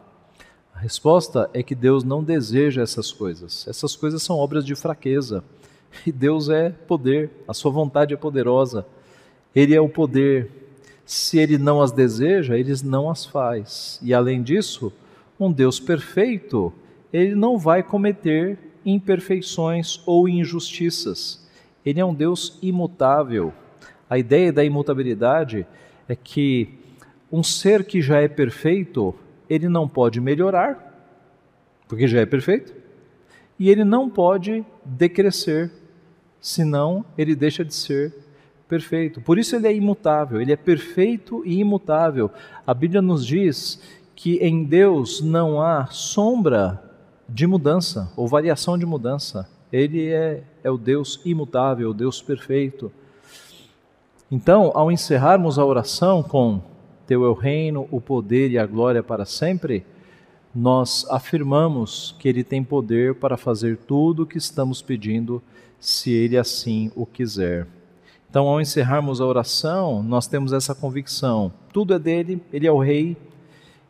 [0.74, 3.66] a resposta é que Deus não deseja essas coisas.
[3.68, 5.44] Essas coisas são obras de fraqueza.
[6.06, 8.86] E Deus é poder, a sua vontade é poderosa.
[9.54, 10.50] Ele é o poder.
[11.04, 13.98] Se ele não as deseja, ele não as faz.
[14.02, 14.92] E além disso,
[15.38, 16.72] um Deus perfeito,
[17.12, 21.46] ele não vai cometer imperfeições ou injustiças.
[21.84, 23.52] Ele é um Deus imutável.
[24.08, 25.66] A ideia da imutabilidade
[26.08, 26.79] é que
[27.32, 29.14] um ser que já é perfeito,
[29.48, 30.86] ele não pode melhorar,
[31.88, 32.74] porque já é perfeito,
[33.58, 35.70] e ele não pode decrescer,
[36.40, 38.14] senão ele deixa de ser
[38.68, 39.20] perfeito.
[39.20, 42.30] Por isso ele é imutável, ele é perfeito e imutável.
[42.66, 43.82] A Bíblia nos diz
[44.14, 46.82] que em Deus não há sombra
[47.28, 49.48] de mudança ou variação de mudança.
[49.72, 52.92] Ele é, é o Deus imutável, o Deus perfeito.
[54.30, 56.60] Então, ao encerrarmos a oração com
[57.11, 59.85] Teu é o reino, o poder e a glória para sempre,
[60.55, 65.42] nós afirmamos que Ele tem poder para fazer tudo o que estamos pedindo,
[65.81, 67.66] se Ele assim o quiser.
[68.31, 72.79] Então, ao encerrarmos a oração, nós temos essa convicção: tudo é dele, Ele é o
[72.79, 73.16] Rei,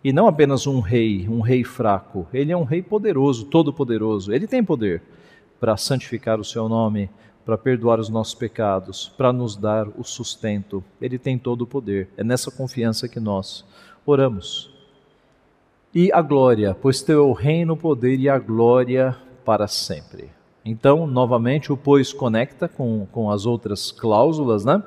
[0.03, 4.33] e não apenas um rei, um rei fraco, ele é um rei poderoso, todo-poderoso.
[4.33, 5.03] Ele tem poder
[5.61, 7.11] para santificar o seu nome,
[7.51, 10.85] para perdoar os nossos pecados, para nos dar o sustento.
[11.03, 12.09] Ele tem todo o poder.
[12.17, 13.65] É nessa confiança que nós
[14.07, 14.71] oramos.
[15.93, 20.31] E a glória, pois teu é o reino, o poder e a glória para sempre.
[20.65, 24.81] Então, novamente, o pois conecta com, com as outras cláusulas, né?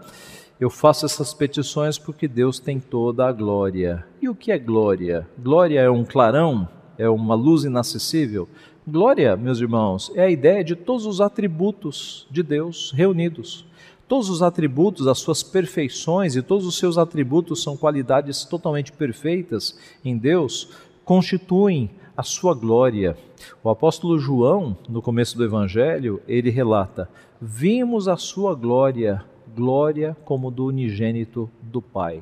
[0.57, 4.05] Eu faço essas petições porque Deus tem toda a glória.
[4.21, 5.27] E o que é glória?
[5.37, 6.65] Glória é um clarão?
[6.97, 8.47] É uma luz inacessível?
[8.85, 13.65] Glória, meus irmãos, é a ideia de todos os atributos de Deus reunidos.
[14.09, 19.79] Todos os atributos, as suas perfeições e todos os seus atributos são qualidades totalmente perfeitas
[20.03, 20.67] em Deus,
[21.05, 23.15] constituem a sua glória.
[23.63, 27.09] O apóstolo João, no começo do evangelho, ele relata:
[27.41, 29.23] "Vimos a sua glória,
[29.55, 32.21] glória como do unigênito do Pai.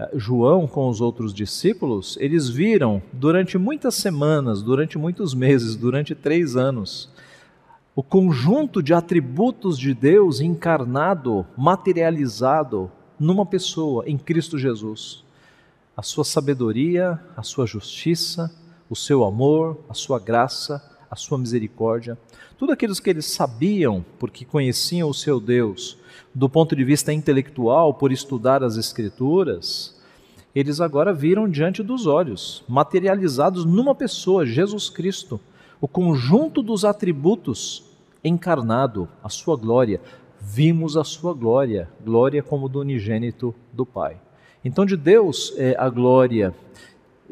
[0.00, 6.14] Eh, João, com os outros discípulos, eles viram durante muitas semanas, durante muitos meses, durante
[6.14, 7.10] três anos,
[7.94, 15.22] o conjunto de atributos de Deus encarnado, materializado numa pessoa, em Cristo Jesus.
[15.94, 18.50] A sua sabedoria, a sua justiça,
[18.88, 22.16] o seu amor, a sua graça, a sua misericórdia.
[22.56, 25.98] Tudo aquilo que eles sabiam, porque conheciam o seu Deus,
[26.34, 29.98] do ponto de vista intelectual, por estudar as Escrituras,
[30.54, 35.40] eles agora viram diante dos olhos, materializados numa pessoa, Jesus Cristo,
[35.80, 37.84] o conjunto dos atributos
[38.22, 40.00] encarnado, a sua glória.
[40.40, 44.20] Vimos a sua glória, glória como do unigênito do Pai.
[44.64, 46.54] Então, de Deus é a glória.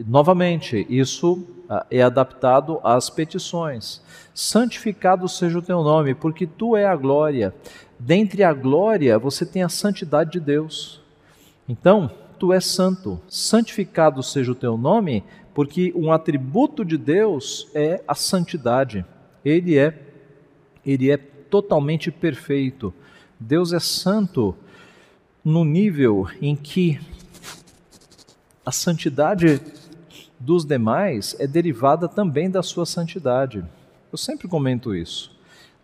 [0.07, 4.01] Novamente, isso ah, é adaptado às petições.
[4.33, 7.55] Santificado seja o teu nome, porque tu é a glória.
[7.99, 11.01] Dentre a glória, você tem a santidade de Deus.
[11.69, 13.21] Então, tu és santo.
[13.29, 19.05] Santificado seja o teu nome, porque um atributo de Deus é a santidade.
[19.45, 20.07] Ele é
[20.87, 22.95] ele é totalmente perfeito.
[23.39, 24.55] Deus é santo
[25.45, 26.99] no nível em que
[28.65, 29.61] a santidade
[30.49, 33.63] dos demais é derivada também da sua santidade.
[34.11, 35.31] Eu sempre comento isso.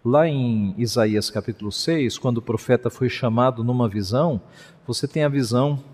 [0.03, 4.40] Lá em Isaías capítulo 6, quando o profeta foi chamado numa visão,
[4.87, 5.85] você tem a visão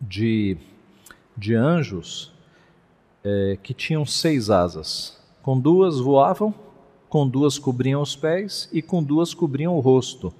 [0.00, 0.56] de,
[1.36, 2.32] de anjos
[3.24, 5.20] é, que tinham seis asas.
[5.42, 6.54] Com duas voavam,
[7.08, 10.32] com duas cobriam os pés e com duas cobriam o rosto.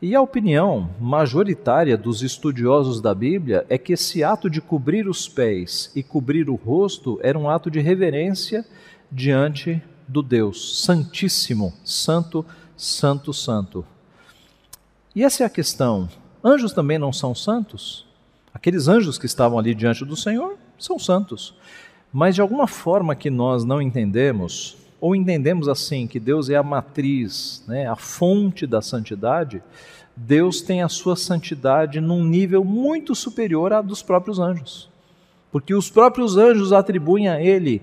[0.00, 5.28] E a opinião majoritária dos estudiosos da Bíblia é que esse ato de cobrir os
[5.28, 8.64] pés e cobrir o rosto era um ato de reverência
[9.10, 12.46] diante do Deus Santíssimo, Santo,
[12.76, 13.84] Santo, Santo.
[15.16, 16.08] E essa é a questão.
[16.44, 18.06] Anjos também não são santos?
[18.54, 21.54] Aqueles anjos que estavam ali diante do Senhor são santos.
[22.12, 26.62] Mas de alguma forma que nós não entendemos, ou entendemos assim, que Deus é a
[26.62, 29.62] matriz, né, a fonte da santidade,
[30.16, 34.88] Deus tem a sua santidade num nível muito superior à dos próprios anjos.
[35.52, 37.80] Porque os próprios anjos atribuem a Ele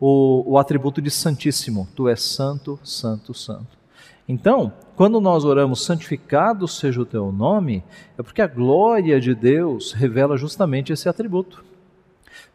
[0.00, 1.88] o, o atributo de Santíssimo.
[1.94, 3.76] Tu és santo, santo, santo.
[4.28, 7.82] Então, quando nós oramos, santificado seja o teu nome,
[8.16, 11.64] é porque a glória de Deus revela justamente esse atributo.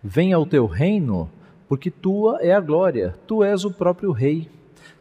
[0.01, 1.29] Venha o teu reino,
[1.67, 4.49] porque tua é a glória, tu és o próprio Rei.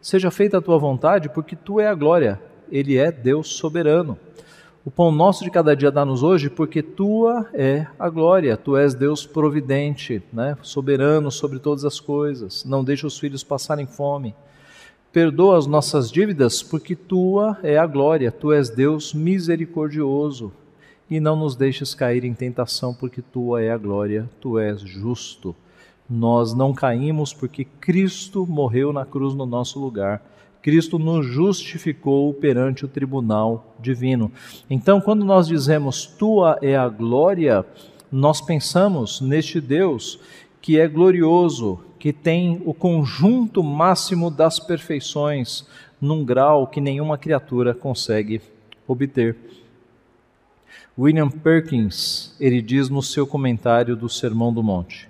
[0.00, 2.40] Seja feita a tua vontade, porque tu é a glória,
[2.70, 4.18] ele é Deus soberano.
[4.84, 8.94] O pão nosso de cada dia dá-nos hoje, porque tua é a glória, tu és
[8.94, 10.56] Deus providente, né?
[10.62, 12.64] soberano sobre todas as coisas.
[12.64, 14.32] Não deixa os filhos passarem fome.
[15.12, 20.52] Perdoa as nossas dívidas, porque tua é a glória, tu és Deus misericordioso.
[21.10, 25.54] E não nos deixes cair em tentação, porque tua é a glória, tu és justo.
[26.08, 30.22] Nós não caímos porque Cristo morreu na cruz no nosso lugar
[30.66, 34.32] Cristo nos justificou perante o tribunal divino.
[34.68, 37.64] Então, quando nós dizemos tua é a glória,
[38.10, 40.18] nós pensamos neste Deus
[40.60, 45.64] que é glorioso, que tem o conjunto máximo das perfeições
[46.00, 48.42] num grau que nenhuma criatura consegue
[48.88, 49.36] obter.
[50.98, 55.08] William Perkins, ele diz no seu comentário do Sermão do Monte: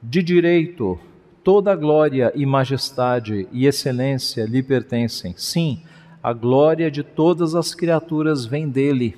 [0.00, 0.96] De direito
[1.42, 5.34] toda glória e majestade e excelência lhe pertencem.
[5.36, 5.82] Sim,
[6.22, 9.16] a glória de todas as criaturas vem dele.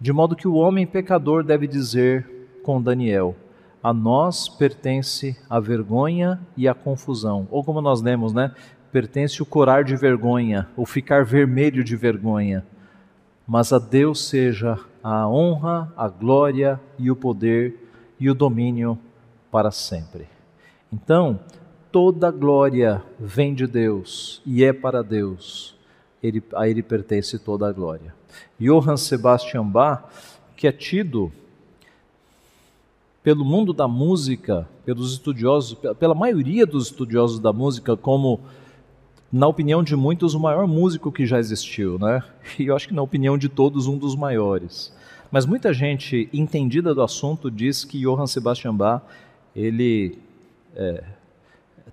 [0.00, 2.26] De modo que o homem pecador deve dizer
[2.64, 3.36] com Daniel:
[3.80, 7.46] A nós pertence a vergonha e a confusão.
[7.48, 8.52] Ou como nós lemos, né?
[8.90, 12.66] Pertence o corar de vergonha, ou ficar vermelho de vergonha.
[13.46, 17.76] Mas a Deus seja a honra, a glória e o poder
[18.18, 18.98] e o domínio
[19.50, 20.28] para sempre.
[20.92, 21.40] Então,
[21.90, 25.76] toda glória vem de Deus e é para Deus.
[26.22, 28.14] Ele, a ele pertence toda a glória.
[28.58, 30.04] Johann Sebastian Bach,
[30.56, 31.32] que é tido
[33.22, 38.40] pelo mundo da música, pelos estudiosos, pela maioria dos estudiosos da música, como,
[39.30, 42.22] na opinião de muitos, o maior músico que já existiu, né?
[42.58, 44.92] E eu acho que, na opinião de todos, um dos maiores.
[45.30, 49.02] Mas muita gente entendida do assunto diz que Johann Sebastian Bach,
[49.54, 50.18] ele
[50.72, 51.04] está é,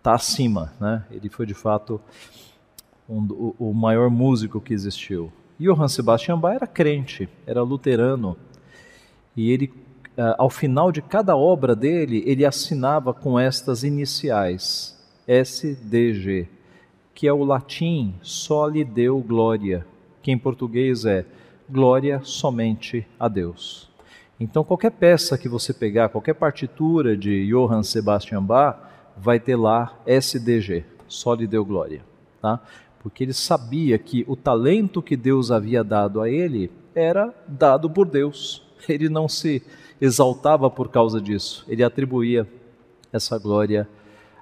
[0.01, 1.03] tá acima, né?
[1.11, 1.99] Ele foi de fato
[3.09, 5.31] um, o, maior músico que existiu.
[5.59, 8.37] E Johann Sebastian Bach era crente, era luterano,
[9.35, 9.73] e ele,
[10.15, 14.97] é, ao final de cada obra dele, ele assinava com estas iniciais,
[15.27, 16.47] SDG,
[17.13, 19.85] que é o latim só lhe deu glória,
[20.21, 21.25] que em português é
[21.69, 23.86] glória somente a Deus.
[24.39, 28.77] Então, qualquer peça que você pegar, qualquer partitura de Johann Sebastian Bach,
[29.17, 32.03] vai ter lá SDG, só lhe deu glória,
[32.39, 32.59] tá?
[33.01, 38.07] Porque ele sabia que o talento que Deus havia dado a ele era dado por
[38.07, 38.63] Deus.
[38.87, 39.63] Ele não se
[39.99, 42.47] exaltava por causa disso, ele atribuía
[43.11, 43.89] essa glória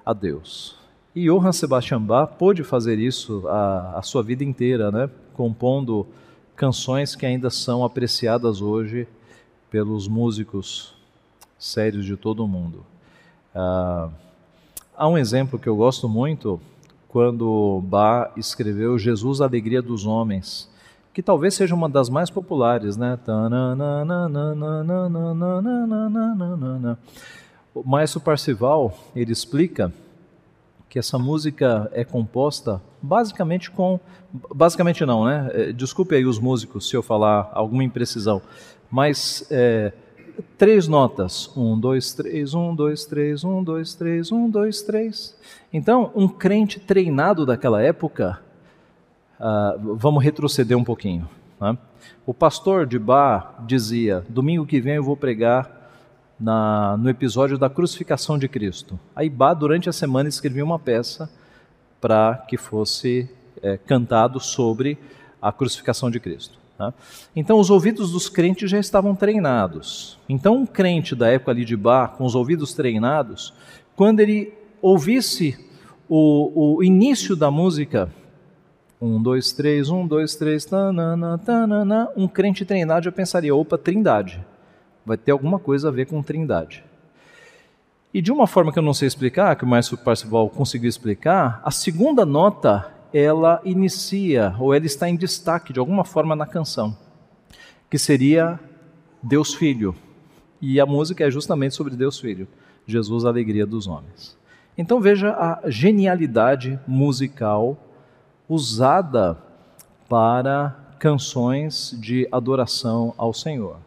[0.04, 0.76] a Deus.
[1.14, 5.08] E Johann Sebastian Bach pôde fazer isso a, a sua vida inteira, né?
[5.32, 6.06] compondo
[6.54, 9.08] canções que ainda são apreciadas hoje
[9.76, 10.94] pelos músicos
[11.58, 12.82] sérios de todo o mundo.
[13.54, 14.08] Ah,
[14.96, 16.58] há um exemplo que eu gosto muito
[17.10, 20.66] quando Bach escreveu Jesus, a Alegria dos Homens,
[21.12, 23.18] que talvez seja uma das mais populares, né?
[27.74, 29.92] O Maestro Parcival, ele explica
[30.88, 34.00] que essa música é composta basicamente com
[34.54, 35.72] basicamente não, né?
[35.74, 38.40] Desculpe aí os músicos se eu falar alguma imprecisão,
[38.90, 39.92] mas é,
[40.58, 41.50] três notas.
[41.56, 45.36] Um, dois, três, um, dois, três, um, dois, três, um, dois, três.
[45.72, 48.40] Então, um crente treinado daquela época,
[49.38, 51.28] uh, vamos retroceder um pouquinho.
[51.60, 51.76] Né?
[52.24, 55.90] O pastor de Bar dizia: domingo que vem eu vou pregar
[56.38, 58.98] na, no episódio da crucificação de Cristo.
[59.14, 61.30] Aí Bar, durante a semana, escrevia uma peça
[62.00, 63.28] para que fosse
[63.62, 64.98] é, cantado sobre
[65.40, 66.58] a crucificação de Cristo.
[66.76, 66.92] Tá?
[67.34, 70.18] Então, os ouvidos dos crentes já estavam treinados.
[70.28, 73.54] Então, um crente da época ali de Bar, com os ouvidos treinados,
[73.94, 74.52] quando ele
[74.82, 75.58] ouvisse
[76.08, 78.10] o, o início da música,
[79.00, 84.44] um, dois, três, um, dois, três, tanana, tanana, um crente treinado já pensaria: opa, trindade.
[85.04, 86.84] Vai ter alguma coisa a ver com trindade.
[88.12, 91.60] E de uma forma que eu não sei explicar, que o Maestro Parcival conseguiu explicar,
[91.62, 96.96] a segunda nota ela inicia, ou ela está em destaque de alguma forma na canção,
[97.90, 98.58] que seria
[99.22, 99.94] Deus Filho.
[100.60, 102.48] E a música é justamente sobre Deus Filho,
[102.86, 104.36] Jesus, a alegria dos homens.
[104.78, 107.78] Então veja a genialidade musical
[108.48, 109.38] usada
[110.08, 113.78] para canções de adoração ao Senhor.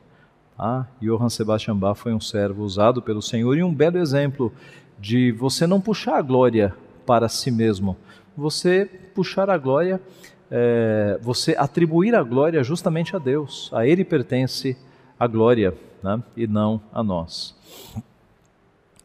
[0.58, 4.52] Ah, Johann Sebastian Bach foi um servo usado pelo Senhor e um belo exemplo
[5.00, 7.96] de você não puxar a glória para si mesmo,
[8.36, 8.90] você
[9.20, 10.02] puxar a glória,
[10.50, 13.70] é, você atribuir a glória justamente a Deus.
[13.74, 14.78] A Ele pertence
[15.20, 16.24] a glória né?
[16.38, 17.54] e não a nós.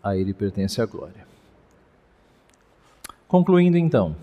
[0.01, 1.27] a Ele pertence a glória.
[3.27, 4.15] Concluindo então,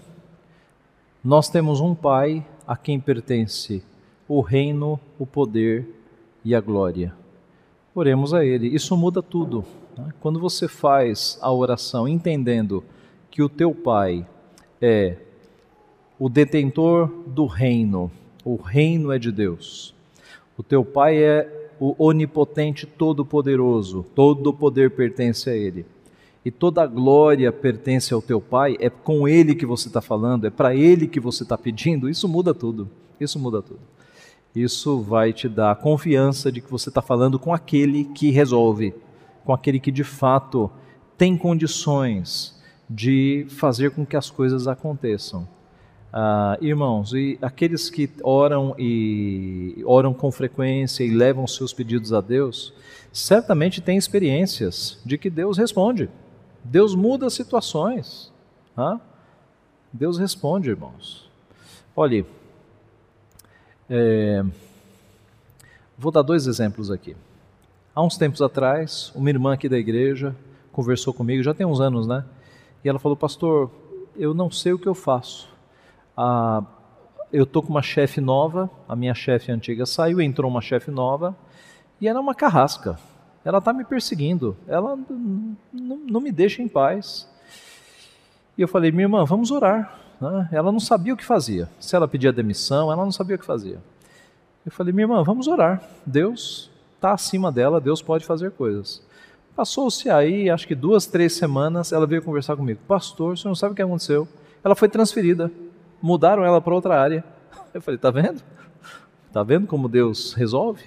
[1.22, 3.84] nós temos um Pai a quem pertence
[4.30, 5.86] o reino, o poder
[6.46, 7.14] e a glória.
[7.94, 8.70] Oremos a Ele.
[8.70, 9.66] Isso muda tudo.
[9.98, 10.14] Né?
[10.22, 12.82] Quando você faz a oração entendendo
[13.30, 14.26] que o teu Pai
[14.82, 15.18] é
[16.22, 18.12] o detentor do reino,
[18.46, 19.96] o reino é de Deus.
[20.56, 25.84] O teu Pai é o onipotente todo-poderoso, todo o poder pertence a Ele.
[26.46, 30.46] E toda a glória pertence ao teu Pai, é com Ele que você está falando,
[30.46, 32.88] é para Ele que você está pedindo, isso muda tudo.
[33.20, 33.80] Isso muda tudo.
[34.54, 38.94] Isso vai te dar confiança de que você está falando com aquele que resolve,
[39.44, 40.70] com aquele que de fato
[41.18, 45.48] tem condições de fazer com que as coisas aconteçam.
[46.14, 52.20] Ah, irmãos, e aqueles que oram e oram com frequência e levam seus pedidos a
[52.20, 52.74] Deus,
[53.14, 56.10] certamente têm experiências de que Deus responde.
[56.64, 58.32] Deus muda situações.
[58.76, 59.00] Ah?
[59.92, 61.30] Deus responde, irmãos.
[61.96, 62.26] Olhe,
[63.90, 64.44] é,
[65.98, 67.16] vou dar dois exemplos aqui.
[67.96, 70.36] Há uns tempos atrás, uma irmã aqui da igreja
[70.74, 72.26] conversou comigo, já tem uns anos, né?
[72.84, 73.70] E ela falou, pastor,
[74.16, 75.51] eu não sei o que eu faço
[76.16, 76.64] ah,
[77.32, 81.36] eu tô com uma chefe nova, a minha chefe antiga saiu, entrou uma chefe nova
[82.00, 83.00] e ela é uma carrasca.
[83.44, 84.98] Ela está me perseguindo, ela
[85.74, 87.28] não me deixa em paz.
[88.58, 89.98] E eu falei, minha irmã, vamos orar.
[90.20, 90.50] Né?
[90.52, 91.68] Ela não sabia o que fazia.
[91.80, 93.80] Se ela pedia demissão, ela não sabia o que fazia.
[94.64, 95.82] Eu falei, minha irmã, vamos orar.
[96.06, 99.02] Deus está acima dela, Deus pode fazer coisas.
[99.56, 102.80] Passou-se aí, acho que duas, três semanas, ela veio conversar comigo.
[102.88, 104.28] Pastor, você não sabe o que aconteceu?
[104.64, 105.52] Ela foi transferida
[106.02, 107.24] mudaram ela para outra área.
[107.74, 108.42] Eu falei, tá vendo?
[109.32, 110.84] Tá vendo como Deus resolve?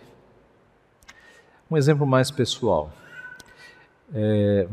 [1.70, 2.90] Um exemplo mais pessoal.
[4.12, 4.68] É,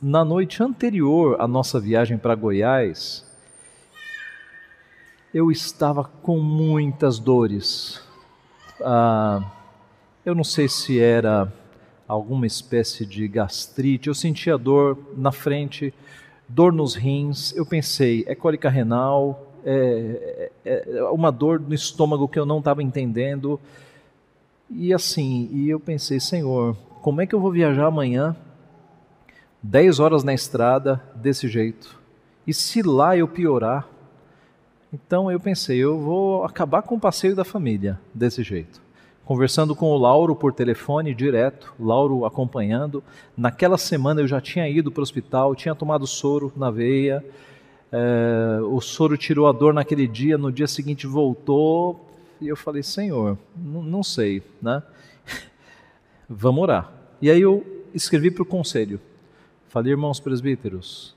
[0.00, 3.24] na noite anterior à nossa viagem para Goiás,
[5.32, 8.02] eu estava com muitas dores.
[8.82, 9.42] Ah,
[10.24, 11.52] eu não sei se era
[12.06, 15.94] alguma espécie de gastrite, eu sentia dor na frente,
[16.48, 17.54] dor nos rins.
[17.54, 22.58] Eu pensei, é cólica renal, é, é, é uma dor no estômago que eu não
[22.58, 23.60] estava entendendo.
[24.70, 28.36] E assim, e eu pensei, Senhor, como é que eu vou viajar amanhã,
[29.62, 31.98] 10 horas na estrada, desse jeito?
[32.46, 33.88] E se lá eu piorar?
[34.92, 38.80] Então eu pensei, eu vou acabar com o passeio da família desse jeito.
[39.24, 43.02] Conversando com o Lauro por telefone direto, Lauro acompanhando.
[43.36, 47.24] Naquela semana eu já tinha ido para o hospital, tinha tomado soro na veia,
[47.92, 52.08] é, o soro tirou a dor naquele dia, no dia seguinte voltou,
[52.40, 54.82] e eu falei, Senhor, não sei, né?
[56.28, 56.92] Vamos orar.
[57.20, 59.00] E aí eu escrevi para o conselho,
[59.68, 61.14] falei, irmãos presbíteros,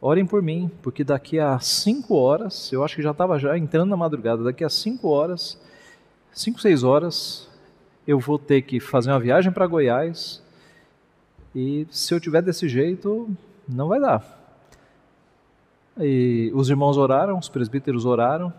[0.00, 3.90] orem por mim, porque daqui a cinco horas, eu acho que já estava já entrando
[3.90, 5.60] na madrugada, daqui a cinco horas,
[6.32, 7.48] cinco, seis horas,
[8.06, 10.42] eu vou ter que fazer uma viagem para Goiás,
[11.54, 13.28] e se eu tiver desse jeito,
[13.68, 14.43] não vai dar.
[15.98, 18.52] E os irmãos oraram, os presbíteros oraram.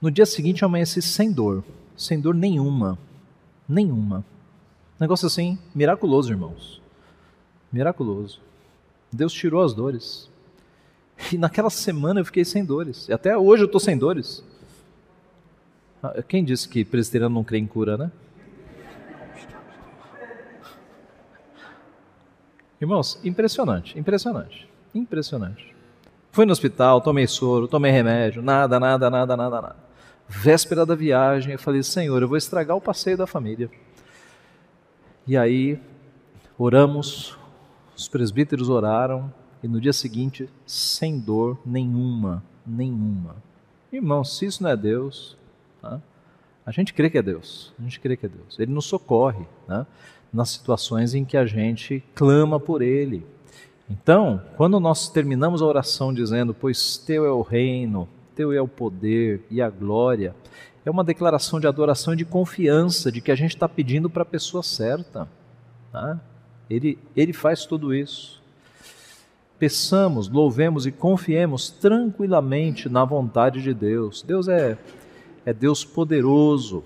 [0.00, 1.64] No dia seguinte eu amanheci sem dor,
[1.96, 2.98] sem dor nenhuma,
[3.68, 4.24] nenhuma.
[4.98, 6.80] Negócio assim, miraculoso, irmãos.
[7.72, 8.40] Miraculoso.
[9.12, 10.30] Deus tirou as dores.
[11.32, 13.08] E naquela semana eu fiquei sem dores.
[13.08, 14.44] E até hoje eu estou sem dores.
[16.02, 18.12] Ah, quem disse que presbiteriano não crê em cura, né?
[22.80, 25.73] Irmãos, impressionante, impressionante, impressionante.
[26.34, 29.76] Fui no hospital, tomei soro, tomei remédio, nada, nada, nada, nada, nada.
[30.28, 33.70] Véspera da viagem, eu falei: Senhor, eu vou estragar o passeio da família.
[35.28, 35.80] E aí,
[36.58, 37.38] oramos,
[37.96, 39.32] os presbíteros oraram,
[39.62, 43.36] e no dia seguinte, sem dor nenhuma, nenhuma.
[43.92, 45.38] Irmão, se isso não é Deus,
[45.80, 46.02] né?
[46.66, 48.58] a gente crê que é Deus, a gente crê que é Deus.
[48.58, 49.86] Ele nos socorre né?
[50.32, 53.24] nas situações em que a gente clama por Ele.
[53.88, 58.68] Então, quando nós terminamos a oração dizendo, pois teu é o reino, teu é o
[58.68, 60.34] poder e a glória,
[60.84, 64.22] é uma declaração de adoração e de confiança de que a gente está pedindo para
[64.22, 65.28] a pessoa certa.
[65.92, 66.20] Tá?
[66.68, 68.42] Ele, ele faz tudo isso.
[69.58, 74.22] Peçamos, louvemos e confiemos tranquilamente na vontade de Deus.
[74.22, 74.76] Deus é,
[75.46, 76.82] é Deus poderoso.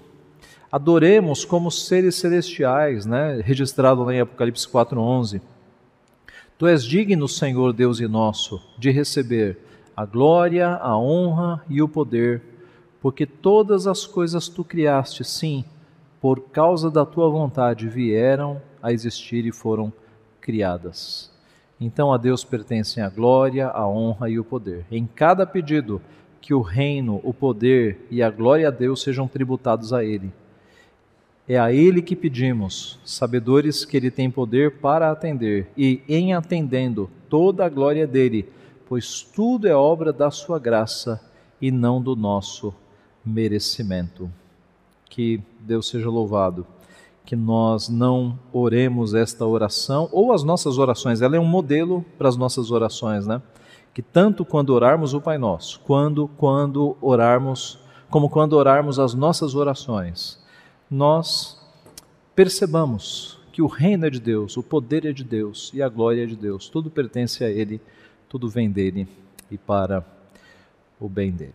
[0.70, 3.40] Adoremos como seres celestiais, né?
[3.42, 5.40] registrado lá em Apocalipse 4,11.
[6.58, 9.58] Tu és digno, Senhor Deus e nosso, de receber
[9.96, 12.42] a glória, a honra e o poder,
[13.00, 15.64] porque todas as coisas tu criaste, sim,
[16.20, 19.92] por causa da tua vontade vieram a existir e foram
[20.40, 21.30] criadas.
[21.80, 24.84] Então a Deus pertencem a glória, a honra e o poder.
[24.90, 26.02] Em cada pedido,
[26.40, 30.32] que o reino, o poder e a glória a Deus sejam tributados a Ele.
[31.48, 37.08] É a Ele que pedimos, sabedores que Ele tem poder para atender, e em atendendo,
[37.28, 38.52] toda a glória dele,
[38.86, 41.18] pois tudo é obra da Sua graça
[41.60, 42.74] e não do nosso
[43.24, 44.30] merecimento.
[45.08, 46.66] Que Deus seja louvado.
[47.24, 52.28] Que nós não oremos esta oração, ou as nossas orações, ela é um modelo para
[52.28, 53.40] as nossas orações, né?
[53.94, 57.78] Que tanto quando orarmos o Pai Nosso, quando quando orarmos,
[58.10, 60.38] como quando orarmos as nossas orações,
[60.90, 61.60] nós
[62.34, 66.22] percebamos que o reino é de Deus, o poder é de Deus e a glória
[66.22, 66.68] é de Deus.
[66.68, 67.80] Tudo pertence a Ele,
[68.28, 69.08] tudo vem dele
[69.50, 70.04] e para
[71.00, 71.54] o bem dele.